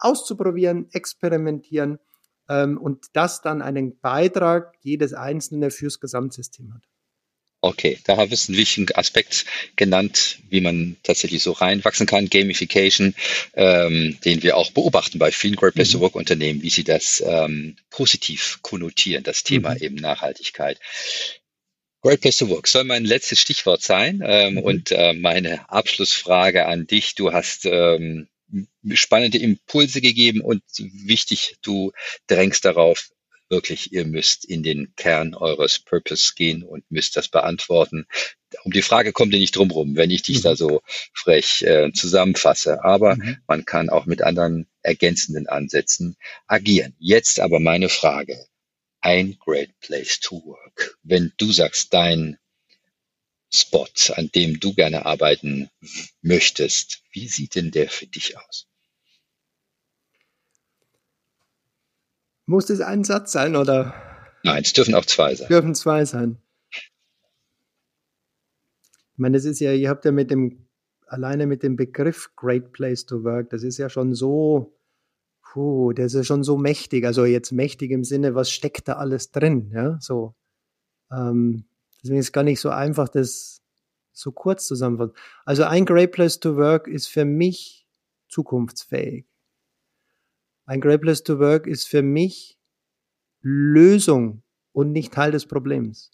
auszuprobieren, 0.01 0.87
experimentieren 0.91 1.99
ähm, 2.49 2.77
und 2.77 3.05
das 3.13 3.41
dann 3.41 3.61
einen 3.61 3.99
Beitrag 3.99 4.73
jedes 4.81 5.13
Einzelne 5.13 5.71
fürs 5.71 5.99
Gesamtsystem 5.99 6.73
hat. 6.73 6.83
Okay, 7.63 7.99
da 8.05 8.17
habe 8.17 8.33
ich 8.33 8.49
einen 8.49 8.57
wichtigen 8.57 8.87
Aspekt 8.95 9.45
genannt, 9.75 10.39
wie 10.49 10.61
man 10.61 10.97
tatsächlich 11.03 11.43
so 11.43 11.51
reinwachsen 11.51 12.07
kann. 12.07 12.27
Gamification, 12.27 13.13
ähm, 13.53 14.17
den 14.25 14.41
wir 14.41 14.57
auch 14.57 14.71
beobachten 14.71 15.19
bei 15.19 15.31
vielen 15.31 15.55
Great 15.55 15.75
Place 15.75 15.91
to 15.91 15.99
Work 15.99 16.15
Unternehmen, 16.15 16.63
wie 16.63 16.71
sie 16.71 16.83
das 16.83 17.23
ähm, 17.23 17.75
positiv 17.91 18.57
konnotieren, 18.63 19.23
das 19.23 19.43
Thema 19.43 19.75
mhm. 19.75 19.81
eben 19.81 19.95
Nachhaltigkeit. 19.97 20.79
Great 22.01 22.21
Place 22.21 22.37
to 22.37 22.49
Work 22.49 22.67
soll 22.67 22.83
mein 22.83 23.05
letztes 23.05 23.39
Stichwort 23.39 23.83
sein. 23.83 24.23
Ähm, 24.25 24.55
mhm. 24.55 24.59
Und 24.63 24.91
äh, 24.91 25.13
meine 25.13 25.69
Abschlussfrage 25.69 26.65
an 26.65 26.87
dich. 26.87 27.13
Du 27.13 27.31
hast 27.31 27.67
ähm, 27.67 28.27
spannende 28.93 29.37
Impulse 29.37 30.01
gegeben 30.01 30.41
und 30.41 30.63
wichtig, 30.77 31.57
du 31.61 31.91
drängst 32.27 32.65
darauf, 32.65 33.09
wirklich, 33.51 33.91
ihr 33.93 34.05
müsst 34.05 34.45
in 34.45 34.63
den 34.63 34.93
Kern 34.95 35.35
eures 35.35 35.77
Purpose 35.79 36.33
gehen 36.35 36.63
und 36.63 36.89
müsst 36.89 37.17
das 37.17 37.27
beantworten. 37.27 38.07
Um 38.63 38.71
die 38.71 38.81
Frage 38.81 39.11
kommt 39.11 39.33
ihr 39.33 39.39
nicht 39.39 39.55
drumherum, 39.55 39.95
wenn 39.95 40.09
ich 40.09 40.23
dich 40.23 40.37
mhm. 40.39 40.43
da 40.43 40.55
so 40.55 40.81
frech 41.13 41.61
äh, 41.61 41.91
zusammenfasse. 41.93 42.83
Aber 42.83 43.17
mhm. 43.17 43.37
man 43.47 43.65
kann 43.65 43.89
auch 43.89 44.05
mit 44.05 44.23
anderen 44.23 44.67
ergänzenden 44.81 45.47
Ansätzen 45.47 46.15
agieren. 46.47 46.95
Jetzt 46.97 47.39
aber 47.39 47.59
meine 47.59 47.89
Frage. 47.89 48.45
Ein 49.01 49.37
great 49.39 49.71
place 49.79 50.19
to 50.19 50.41
work. 50.45 50.97
Wenn 51.03 51.33
du 51.37 51.51
sagst, 51.51 51.93
dein 51.93 52.37
Spot, 53.53 53.87
an 54.15 54.29
dem 54.33 54.59
du 54.59 54.73
gerne 54.73 55.05
arbeiten 55.05 55.69
möchtest, 56.21 57.03
wie 57.11 57.27
sieht 57.27 57.55
denn 57.55 57.71
der 57.71 57.89
für 57.89 58.07
dich 58.07 58.37
aus? 58.37 58.67
Muss 62.45 62.69
es 62.69 62.81
ein 62.81 63.03
Satz 63.03 63.31
sein 63.31 63.55
oder? 63.55 63.93
Nein, 64.43 64.63
es 64.63 64.73
dürfen 64.73 64.95
auch 64.95 65.05
zwei 65.05 65.35
sein. 65.35 65.47
Dürfen 65.47 65.75
zwei 65.75 66.05
sein. 66.05 66.37
Ich 69.13 69.17
meine, 69.17 69.37
das 69.37 69.45
ist 69.45 69.59
ja, 69.59 69.73
ihr 69.73 69.89
habt 69.89 70.05
ja 70.05 70.11
mit 70.11 70.31
dem, 70.31 70.67
alleine 71.05 71.45
mit 71.45 71.61
dem 71.61 71.75
Begriff 71.75 72.31
Great 72.35 72.71
Place 72.71 73.05
to 73.05 73.23
Work, 73.23 73.49
das 73.51 73.63
ist 73.63 73.77
ja 73.77 73.89
schon 73.89 74.15
so, 74.15 74.73
puh, 75.43 75.93
das 75.93 76.13
ist 76.13 76.27
schon 76.27 76.43
so 76.43 76.57
mächtig. 76.57 77.05
Also 77.05 77.25
jetzt 77.25 77.51
mächtig 77.51 77.91
im 77.91 78.03
Sinne, 78.03 78.33
was 78.33 78.49
steckt 78.49 78.87
da 78.87 78.93
alles 78.93 79.31
drin? 79.31 79.71
Ja, 79.73 79.97
so. 79.99 80.33
Ähm, 81.11 81.65
Deswegen 82.01 82.19
ist 82.19 82.27
es 82.27 82.31
gar 82.31 82.43
nicht 82.43 82.59
so 82.59 82.69
einfach, 82.69 83.09
das 83.09 83.61
so 84.13 84.31
kurz 84.31 84.67
zusammenfassen. 84.67 85.13
Also 85.45 85.63
ein 85.63 85.85
Great 85.85 86.11
Place 86.11 86.39
to 86.39 86.57
Work 86.57 86.87
ist 86.87 87.07
für 87.07 87.25
mich 87.25 87.87
zukunftsfähig. 88.27 89.25
Ein 90.65 90.81
Great 90.81 91.01
Place 91.01 91.23
to 91.23 91.39
Work 91.39 91.67
ist 91.67 91.87
für 91.87 92.01
mich 92.01 92.59
Lösung 93.41 94.43
und 94.71 94.91
nicht 94.91 95.13
Teil 95.13 95.31
des 95.31 95.45
Problems. 95.45 96.11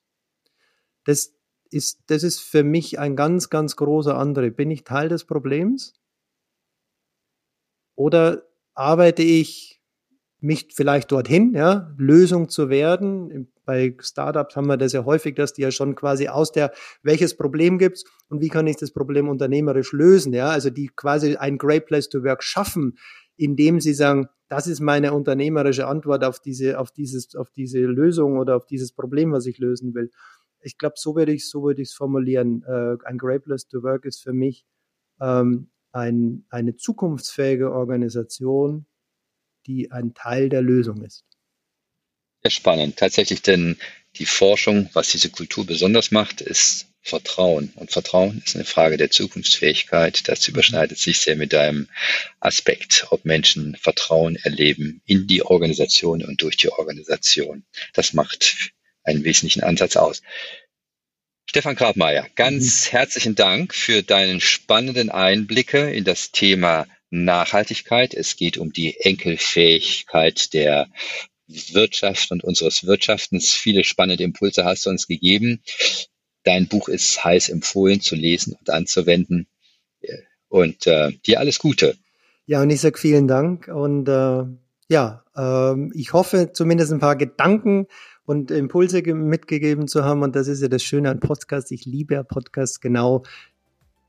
Das 1.03 1.33
ist, 1.69 2.01
das 2.07 2.23
ist 2.23 2.39
für 2.39 2.63
mich 2.63 2.99
ein 2.99 3.15
ganz, 3.15 3.49
ganz 3.49 3.75
großer 3.75 4.17
andere. 4.17 4.51
Bin 4.51 4.71
ich 4.71 4.83
Teil 4.83 5.09
des 5.09 5.25
Problems? 5.25 5.93
Oder 7.95 8.43
arbeite 8.73 9.23
ich 9.23 9.76
mich 10.39 10.69
vielleicht 10.73 11.11
dorthin, 11.11 11.53
ja, 11.53 11.93
Lösung 11.97 12.49
zu 12.49 12.69
werden? 12.69 13.49
bei 13.67 13.95
Startups 13.99 14.55
haben 14.55 14.67
wir 14.67 14.77
das 14.77 14.93
ja 14.93 15.05
häufig, 15.05 15.35
dass 15.35 15.53
die 15.53 15.61
ja 15.61 15.71
schon 15.71 15.93
quasi 15.93 16.29
aus 16.29 16.51
der, 16.51 16.71
welches 17.03 17.35
Problem 17.35 17.77
gibt's 17.77 18.05
und 18.29 18.41
wie 18.41 18.47
kann 18.47 18.65
ich 18.65 18.77
das 18.77 18.91
Problem 18.91 19.27
unternehmerisch 19.27 19.91
lösen, 19.91 20.33
ja, 20.33 20.49
also 20.49 20.71
die 20.71 20.89
quasi 20.95 21.35
ein 21.35 21.59
Great 21.59 21.85
Place 21.85 22.09
to 22.09 22.23
Work 22.23 22.41
schaffen, 22.43 22.97
indem 23.35 23.79
sie 23.79 23.93
sagen, 23.93 24.27
das 24.47 24.67
ist 24.67 24.79
meine 24.79 25.13
unternehmerische 25.13 25.85
Antwort 25.85 26.23
auf 26.23 26.39
diese, 26.39 26.79
auf 26.79 26.91
dieses, 26.91 27.35
auf 27.35 27.51
diese 27.51 27.79
Lösung 27.81 28.39
oder 28.39 28.55
auf 28.55 28.65
dieses 28.65 28.93
Problem, 28.93 29.33
was 29.33 29.45
ich 29.45 29.59
lösen 29.59 29.93
will. 29.93 30.11
Ich 30.61 30.77
glaube, 30.77 30.95
so 30.97 31.15
würde 31.15 31.33
ich, 31.33 31.49
so 31.49 31.61
würde 31.63 31.81
ich 31.81 31.89
es 31.89 31.93
formulieren. 31.93 32.63
Äh, 32.63 32.95
ein 33.03 33.17
Great 33.17 33.43
Place 33.43 33.67
to 33.67 33.83
Work 33.83 34.05
ist 34.05 34.23
für 34.23 34.33
mich 34.33 34.65
ähm, 35.19 35.69
ein, 35.91 36.45
eine 36.49 36.77
zukunftsfähige 36.77 37.71
Organisation, 37.71 38.85
die 39.67 39.91
ein 39.91 40.13
Teil 40.13 40.49
der 40.49 40.61
Lösung 40.61 41.03
ist. 41.03 41.23
Sehr 42.43 42.51
spannend. 42.51 42.97
Tatsächlich, 42.97 43.41
denn 43.41 43.77
die 44.15 44.25
Forschung, 44.25 44.89
was 44.93 45.11
diese 45.11 45.29
Kultur 45.29 45.65
besonders 45.65 46.11
macht, 46.11 46.41
ist 46.41 46.87
Vertrauen. 47.01 47.71
Und 47.75 47.91
Vertrauen 47.91 48.41
ist 48.45 48.55
eine 48.55 48.65
Frage 48.65 48.97
der 48.97 49.11
Zukunftsfähigkeit. 49.11 50.27
Das 50.27 50.47
überschneidet 50.47 50.97
sich 50.97 51.19
sehr 51.19 51.35
mit 51.35 51.53
deinem 51.53 51.87
Aspekt, 52.39 53.07
ob 53.11 53.25
Menschen 53.25 53.75
Vertrauen 53.75 54.35
erleben 54.35 55.01
in 55.05 55.27
die 55.27 55.43
Organisation 55.43 56.23
und 56.23 56.41
durch 56.41 56.57
die 56.57 56.69
Organisation. 56.69 57.63
Das 57.93 58.13
macht 58.13 58.71
einen 59.03 59.23
wesentlichen 59.23 59.63
Ansatz 59.63 59.95
aus. 59.95 60.21
Stefan 61.49 61.75
Grabmeier, 61.75 62.27
ganz 62.35 62.87
mhm. 62.87 62.91
herzlichen 62.91 63.35
Dank 63.35 63.73
für 63.73 64.03
deinen 64.03 64.41
spannenden 64.41 65.09
Einblicke 65.09 65.89
in 65.91 66.03
das 66.03 66.31
Thema 66.31 66.87
Nachhaltigkeit. 67.09 68.13
Es 68.13 68.35
geht 68.35 68.57
um 68.57 68.73
die 68.73 68.99
Enkelfähigkeit 68.99 70.53
der 70.53 70.87
Wirtschaft 71.47 72.31
und 72.31 72.43
unseres 72.43 72.85
Wirtschaftens. 72.85 73.53
Viele 73.53 73.83
spannende 73.83 74.23
Impulse 74.23 74.65
hast 74.65 74.85
du 74.85 74.89
uns 74.89 75.07
gegeben. 75.07 75.61
Dein 76.43 76.67
Buch 76.67 76.89
ist 76.89 77.23
heiß 77.23 77.49
empfohlen 77.49 78.01
zu 78.01 78.15
lesen 78.15 78.55
und 78.59 78.69
anzuwenden. 78.69 79.47
Und 80.49 80.87
äh, 80.87 81.11
dir 81.25 81.39
alles 81.39 81.59
Gute. 81.59 81.97
Ja, 82.45 82.61
und 82.61 82.69
ich 82.69 82.79
sage 82.79 82.97
vielen 82.97 83.27
Dank. 83.27 83.67
Und 83.67 84.07
äh, 84.07 84.43
ja, 84.89 85.23
äh, 85.35 85.97
ich 85.97 86.13
hoffe, 86.13 86.51
zumindest 86.53 86.93
ein 86.93 86.99
paar 86.99 87.17
Gedanken 87.17 87.87
und 88.25 88.51
Impulse 88.51 89.01
mitgegeben 89.01 89.87
zu 89.87 90.03
haben. 90.03 90.23
Und 90.23 90.35
das 90.35 90.47
ist 90.47 90.61
ja 90.61 90.67
das 90.67 90.83
Schöne 90.83 91.09
an 91.09 91.19
Podcasts. 91.19 91.71
Ich 91.71 91.85
liebe 91.85 92.15
ja 92.15 92.23
Podcasts 92.23 92.79
genau 92.79 93.23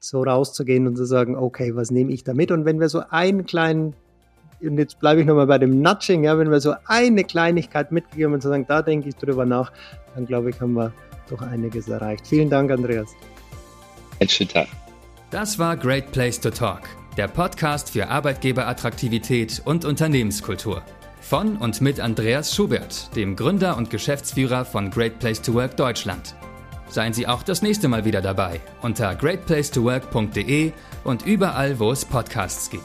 so 0.01 0.23
rauszugehen 0.23 0.87
und 0.87 0.97
zu 0.97 1.05
sagen, 1.05 1.37
okay, 1.37 1.75
was 1.75 1.91
nehme 1.91 2.13
ich 2.13 2.25
da 2.25 2.35
mit? 2.35 2.51
Und 2.51 2.65
wenn 2.65 2.81
wir 2.81 2.89
so 2.89 3.03
einen 3.11 3.47
kleinen 3.47 3.95
und 4.61 4.79
jetzt 4.79 4.99
bleibe 4.99 5.21
ich 5.21 5.27
nochmal 5.27 5.47
bei 5.47 5.59
dem 5.59 5.83
Nudging, 5.83 6.25
ja, 6.25 6.37
wenn 6.39 6.51
wir 6.51 6.61
so 6.61 6.75
eine 6.87 7.25
Kleinigkeit 7.25 7.93
mitgegeben 7.93 8.35
und 8.35 8.43
sagen, 8.43 8.67
da 8.67 8.83
denke 8.83 9.09
ich 9.09 9.17
drüber 9.17 9.47
nach, 9.47 9.73
dann 10.15 10.27
glaube 10.27 10.51
ich, 10.51 10.61
haben 10.61 10.73
wir 10.73 10.93
doch 11.31 11.43
einiges 11.43 11.89
erreicht. 11.89 12.27
Vielen 12.27 12.51
Dank, 12.51 12.71
Andreas. 12.71 13.11
Einen 14.19 14.29
schönen 14.29 14.51
Tag. 14.51 14.69
Das 15.31 15.59
war 15.59 15.77
Great 15.77 16.11
Place 16.11 16.41
to 16.41 16.51
Talk, 16.51 16.81
der 17.17 17.29
Podcast 17.29 17.91
für 17.91 18.09
Arbeitgeberattraktivität 18.09 19.63
und 19.65 19.85
Unternehmenskultur. 19.85 20.83
Von 21.21 21.57
und 21.59 21.81
mit 21.81 22.01
Andreas 22.01 22.55
Schubert, 22.55 23.15
dem 23.15 23.37
Gründer 23.37 23.77
und 23.77 23.91
Geschäftsführer 23.91 24.65
von 24.65 24.91
Great 24.91 25.19
Place 25.19 25.43
to 25.43 25.53
Work 25.53 25.77
Deutschland. 25.77 26.35
Seien 26.91 27.13
Sie 27.13 27.27
auch 27.27 27.43
das 27.43 27.63
nächste 27.63 27.89
Mal 27.89 28.05
wieder 28.05 28.23
dabei 28.23 28.61
unter 28.83 29.15
greatplacetowork.de 29.15 30.73
und 31.05 31.27
überall, 31.27 31.79
wo 31.79 31.93
es 31.93 32.05
Podcasts 32.05 32.71
gibt. 32.71 32.85